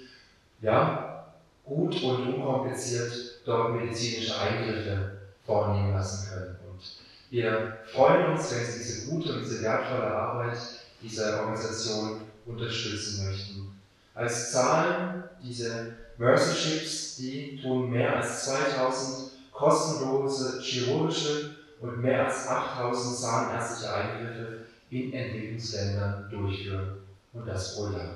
ja, 0.61 1.25
gut 1.65 2.01
und 2.01 2.33
unkompliziert 2.33 3.41
dort 3.45 3.75
medizinische 3.75 4.37
Eingriffe 4.39 5.19
vornehmen 5.45 5.93
lassen 5.93 6.29
können. 6.29 6.55
Und 6.69 6.81
wir 7.29 7.77
freuen 7.93 8.31
uns, 8.31 8.51
wenn 8.53 8.65
Sie 8.65 8.79
diese 8.79 9.09
gute 9.09 9.33
und 9.33 9.41
diese 9.41 9.61
wertvolle 9.61 10.07
Arbeit 10.07 10.57
dieser 11.01 11.41
Organisation 11.41 12.21
unterstützen 12.49 13.25
möchten. 13.25 13.71
Als 14.13 14.51
Zahlen, 14.51 15.23
diese 15.41 15.95
Mercy 16.17 16.55
Ships, 16.55 17.15
die 17.17 17.61
tun 17.61 17.89
mehr 17.89 18.17
als 18.17 18.45
2000 18.45 19.31
kostenlose 19.51 20.61
chirurgische 20.61 21.55
und 21.79 22.01
mehr 22.01 22.25
als 22.25 22.47
8000 22.47 23.17
zahnärztliche 23.17 23.93
Eingriffe 23.93 24.65
in 24.89 25.13
Entwicklungsländern 25.13 26.29
durchführen. 26.29 26.97
Und 27.33 27.47
das 27.47 27.75
pro 27.75 27.91
Jahr. 27.91 28.15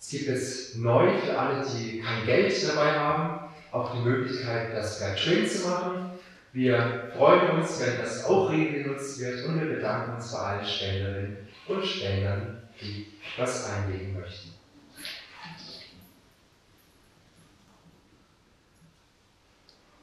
Es 0.00 0.10
gibt 0.10 0.28
jetzt 0.28 0.76
neu 0.76 1.18
für 1.18 1.38
alle, 1.38 1.66
die 1.66 2.00
kein 2.00 2.24
Geld 2.24 2.68
dabei 2.68 2.98
haben, 2.98 3.48
auch 3.70 3.94
die 3.94 4.00
Möglichkeit, 4.00 4.74
das 4.74 4.98
Train 4.98 5.46
zu 5.46 5.68
machen. 5.68 6.12
Wir 6.52 7.10
freuen 7.16 7.58
uns, 7.58 7.80
wenn 7.80 7.98
das 7.98 8.24
auch 8.24 8.50
rege 8.50 8.82
genutzt 8.84 9.20
wird 9.20 9.44
und 9.44 9.60
wir 9.60 9.74
bedanken 9.74 10.14
uns 10.14 10.32
bei 10.32 10.38
allen 10.38 10.66
Spenderinnen 10.66 11.47
und 11.68 11.84
Spendern, 11.84 12.62
die 12.80 13.06
was 13.36 13.70
einlegen 13.70 14.18
möchten. 14.18 14.54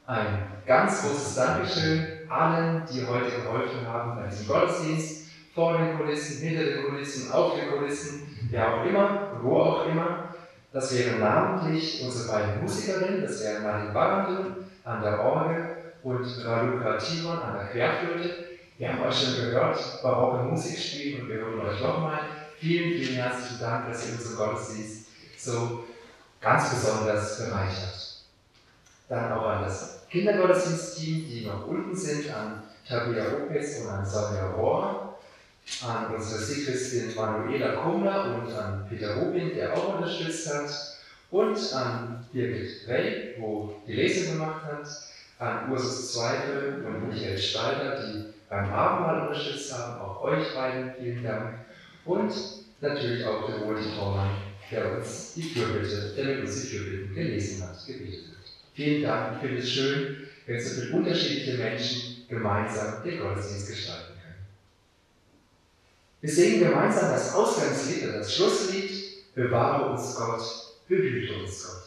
Ein 0.06 0.62
ganz 0.64 1.02
großes 1.02 1.34
Dankeschön 1.34 2.06
allen, 2.28 2.82
die 2.86 3.04
heute 3.04 3.42
geholfen 3.42 3.86
haben 3.86 4.16
bei 4.16 4.28
diesem 4.28 4.46
Gottesdienst, 4.46 5.26
vor 5.52 5.76
den 5.78 5.96
Kulissen, 5.96 6.46
hinter 6.46 6.64
den 6.64 6.84
Kulissen, 6.84 7.32
auf 7.32 7.54
den 7.54 7.70
Kulissen, 7.70 8.38
wer 8.50 8.74
auch 8.74 8.84
immer, 8.84 9.40
wo 9.42 9.56
auch 9.56 9.86
immer. 9.86 10.34
Das 10.72 10.96
wären 10.96 11.18
namentlich 11.20 12.04
unsere 12.04 12.30
beiden 12.30 12.62
Musikerinnen, 12.62 13.22
das 13.22 13.42
wären 13.42 13.64
Martin 13.64 13.92
Barandl 13.92 14.64
an 14.84 15.02
der 15.02 15.20
Orgel 15.20 15.76
und 16.02 16.44
Raluca 16.44 16.98
Timon 16.98 17.38
an 17.38 17.54
der 17.54 17.68
Querflöte. 17.68 18.55
Wir 18.78 18.92
haben 18.92 19.02
euch 19.04 19.18
schon 19.18 19.36
gehört, 19.36 20.02
barocke 20.02 20.44
Musik 20.44 20.78
spielen 20.78 21.22
und 21.22 21.28
wir 21.30 21.36
hören 21.36 21.60
euch 21.60 21.80
nochmal. 21.80 22.20
Vielen, 22.58 22.90
vielen 22.90 23.14
herzlichen 23.14 23.58
Dank, 23.58 23.90
dass 23.90 24.06
ihr 24.06 24.12
unseren 24.12 24.36
Gottesdienst 24.36 25.06
so 25.38 25.84
ganz 26.42 26.68
besonders 26.68 27.38
bereichert. 27.38 28.24
Dann 29.08 29.32
auch 29.32 29.46
an 29.46 29.62
das 29.62 30.06
Kindergottesdienstteam, 30.10 31.26
die 31.26 31.46
noch 31.46 31.66
unten 31.66 31.96
sind, 31.96 32.30
an 32.30 32.64
Tabia 32.86 33.24
Lopez 33.24 33.80
und 33.80 33.88
an 33.88 34.04
Sonja 34.04 34.50
Rohr, 34.50 35.18
an 35.82 36.14
unsere 36.14 36.38
Sikristin 36.38 37.14
Manuela 37.14 37.76
Kummer 37.76 38.34
und 38.34 38.52
an 38.52 38.86
Peter 38.90 39.14
Rubin, 39.14 39.54
der 39.54 39.74
auch 39.74 39.96
unterstützt 39.96 40.52
hat, 40.52 40.70
und 41.30 41.72
an 41.72 42.26
Birgit 42.30 42.86
Rey, 42.88 43.36
wo 43.38 43.80
die 43.86 43.94
Lesung 43.94 44.34
gemacht 44.34 44.64
hat, 44.64 44.86
an 45.38 45.70
Ursus 45.72 46.12
Zweifel 46.12 46.84
und 46.84 47.08
Michael 47.08 47.38
Stalder, 47.38 48.02
die 48.02 48.35
beim 48.48 48.72
Abendmahl 48.72 49.28
unterstützt 49.28 49.72
haben. 49.72 50.00
Auch 50.00 50.22
euch 50.22 50.54
beiden 50.54 50.92
vielen 50.98 51.22
Dank. 51.22 51.60
Und 52.04 52.32
natürlich 52.80 53.24
auch 53.24 53.46
der 53.46 53.58
Roland 53.58 53.86
Traumann, 53.96 54.30
der 54.70 54.96
uns 54.96 55.34
die 55.34 55.42
Fürbitte, 55.42 56.12
der 56.16 56.24
mit 56.24 56.40
uns 56.40 56.62
die 56.62 56.68
Fürbitten 56.68 57.14
gelesen 57.14 57.66
hat, 57.66 57.86
gebetet 57.86 58.26
hat. 58.30 58.46
Vielen 58.74 59.02
Dank. 59.02 59.36
Ich 59.36 59.48
finde 59.48 59.62
es 59.62 59.70
schön, 59.70 60.16
wenn 60.46 60.60
so 60.60 60.80
viele 60.80 60.96
unterschiedliche 60.96 61.58
Menschen 61.58 62.24
gemeinsam 62.28 63.02
den 63.04 63.20
Gottesdienst 63.20 63.68
gestalten 63.68 64.12
können. 64.22 64.46
Wir 66.20 66.30
singen 66.30 66.60
gemeinsam 66.60 67.10
das 67.10 67.34
Ausgangslied 67.34 68.04
und 68.04 68.12
das 68.14 68.34
Schlusslied. 68.34 68.90
Bewahre 69.34 69.90
uns 69.90 70.16
Gott, 70.16 70.40
behüte 70.88 71.34
uns 71.34 71.64
Gott. 71.64 71.85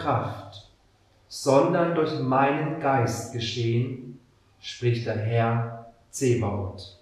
Kraft, 0.00 0.70
sondern 1.28 1.94
durch 1.94 2.18
meinen 2.20 2.80
Geist 2.80 3.32
geschehen, 3.32 4.18
spricht 4.60 5.06
der 5.06 5.18
Herr 5.18 5.92
Zebaoth. 6.10 6.98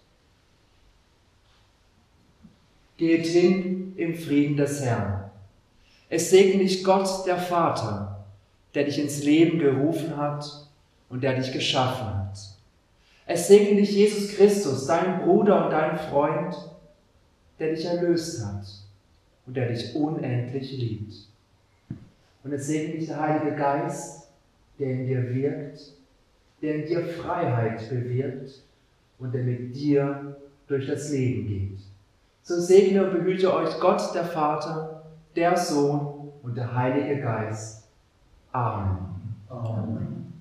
Geht 2.96 3.26
hin 3.26 3.94
im 3.96 4.14
Frieden 4.14 4.56
des 4.56 4.82
Herrn. 4.84 5.30
Es 6.08 6.30
segne 6.30 6.62
dich 6.62 6.84
Gott, 6.84 7.26
der 7.26 7.38
Vater, 7.38 8.24
der 8.74 8.84
dich 8.84 8.98
ins 8.98 9.22
Leben 9.22 9.58
gerufen 9.58 10.16
hat 10.16 10.68
und 11.08 11.22
der 11.22 11.34
dich 11.34 11.52
geschaffen 11.52 12.06
hat. 12.06 12.38
Es 13.26 13.48
segne 13.48 13.76
dich 13.76 13.92
Jesus 13.92 14.34
Christus, 14.34 14.86
dein 14.86 15.20
Bruder 15.20 15.66
und 15.66 15.70
dein 15.70 15.98
Freund, 15.98 16.54
der 17.58 17.74
dich 17.74 17.84
erlöst 17.84 18.44
hat 18.44 18.66
und 19.46 19.56
der 19.56 19.68
dich 19.68 19.94
unendlich 19.94 20.72
liebt. 20.72 21.14
Und 22.44 22.52
es 22.52 22.66
segne 22.66 22.94
dich 22.94 23.08
der 23.08 23.20
Heilige 23.20 23.56
Geist, 23.56 24.28
der 24.78 24.90
in 24.90 25.06
dir 25.06 25.34
wirkt, 25.34 25.94
der 26.62 26.76
in 26.76 26.86
dir 26.86 27.04
Freiheit 27.04 27.88
bewirkt 27.88 28.62
und 29.18 29.34
der 29.34 29.42
mit 29.42 29.74
dir 29.74 30.36
durch 30.66 30.86
das 30.86 31.10
Leben 31.10 31.46
geht. 31.46 31.78
So 32.42 32.60
segne 32.60 33.04
und 33.04 33.12
behüte 33.12 33.52
euch 33.52 33.78
Gott, 33.80 34.14
der 34.14 34.24
Vater, 34.24 35.02
der 35.36 35.56
Sohn 35.56 36.32
und 36.42 36.56
der 36.56 36.74
Heilige 36.74 37.20
Geist. 37.20 37.88
Amen. 38.52 38.98
Amen. 39.48 40.32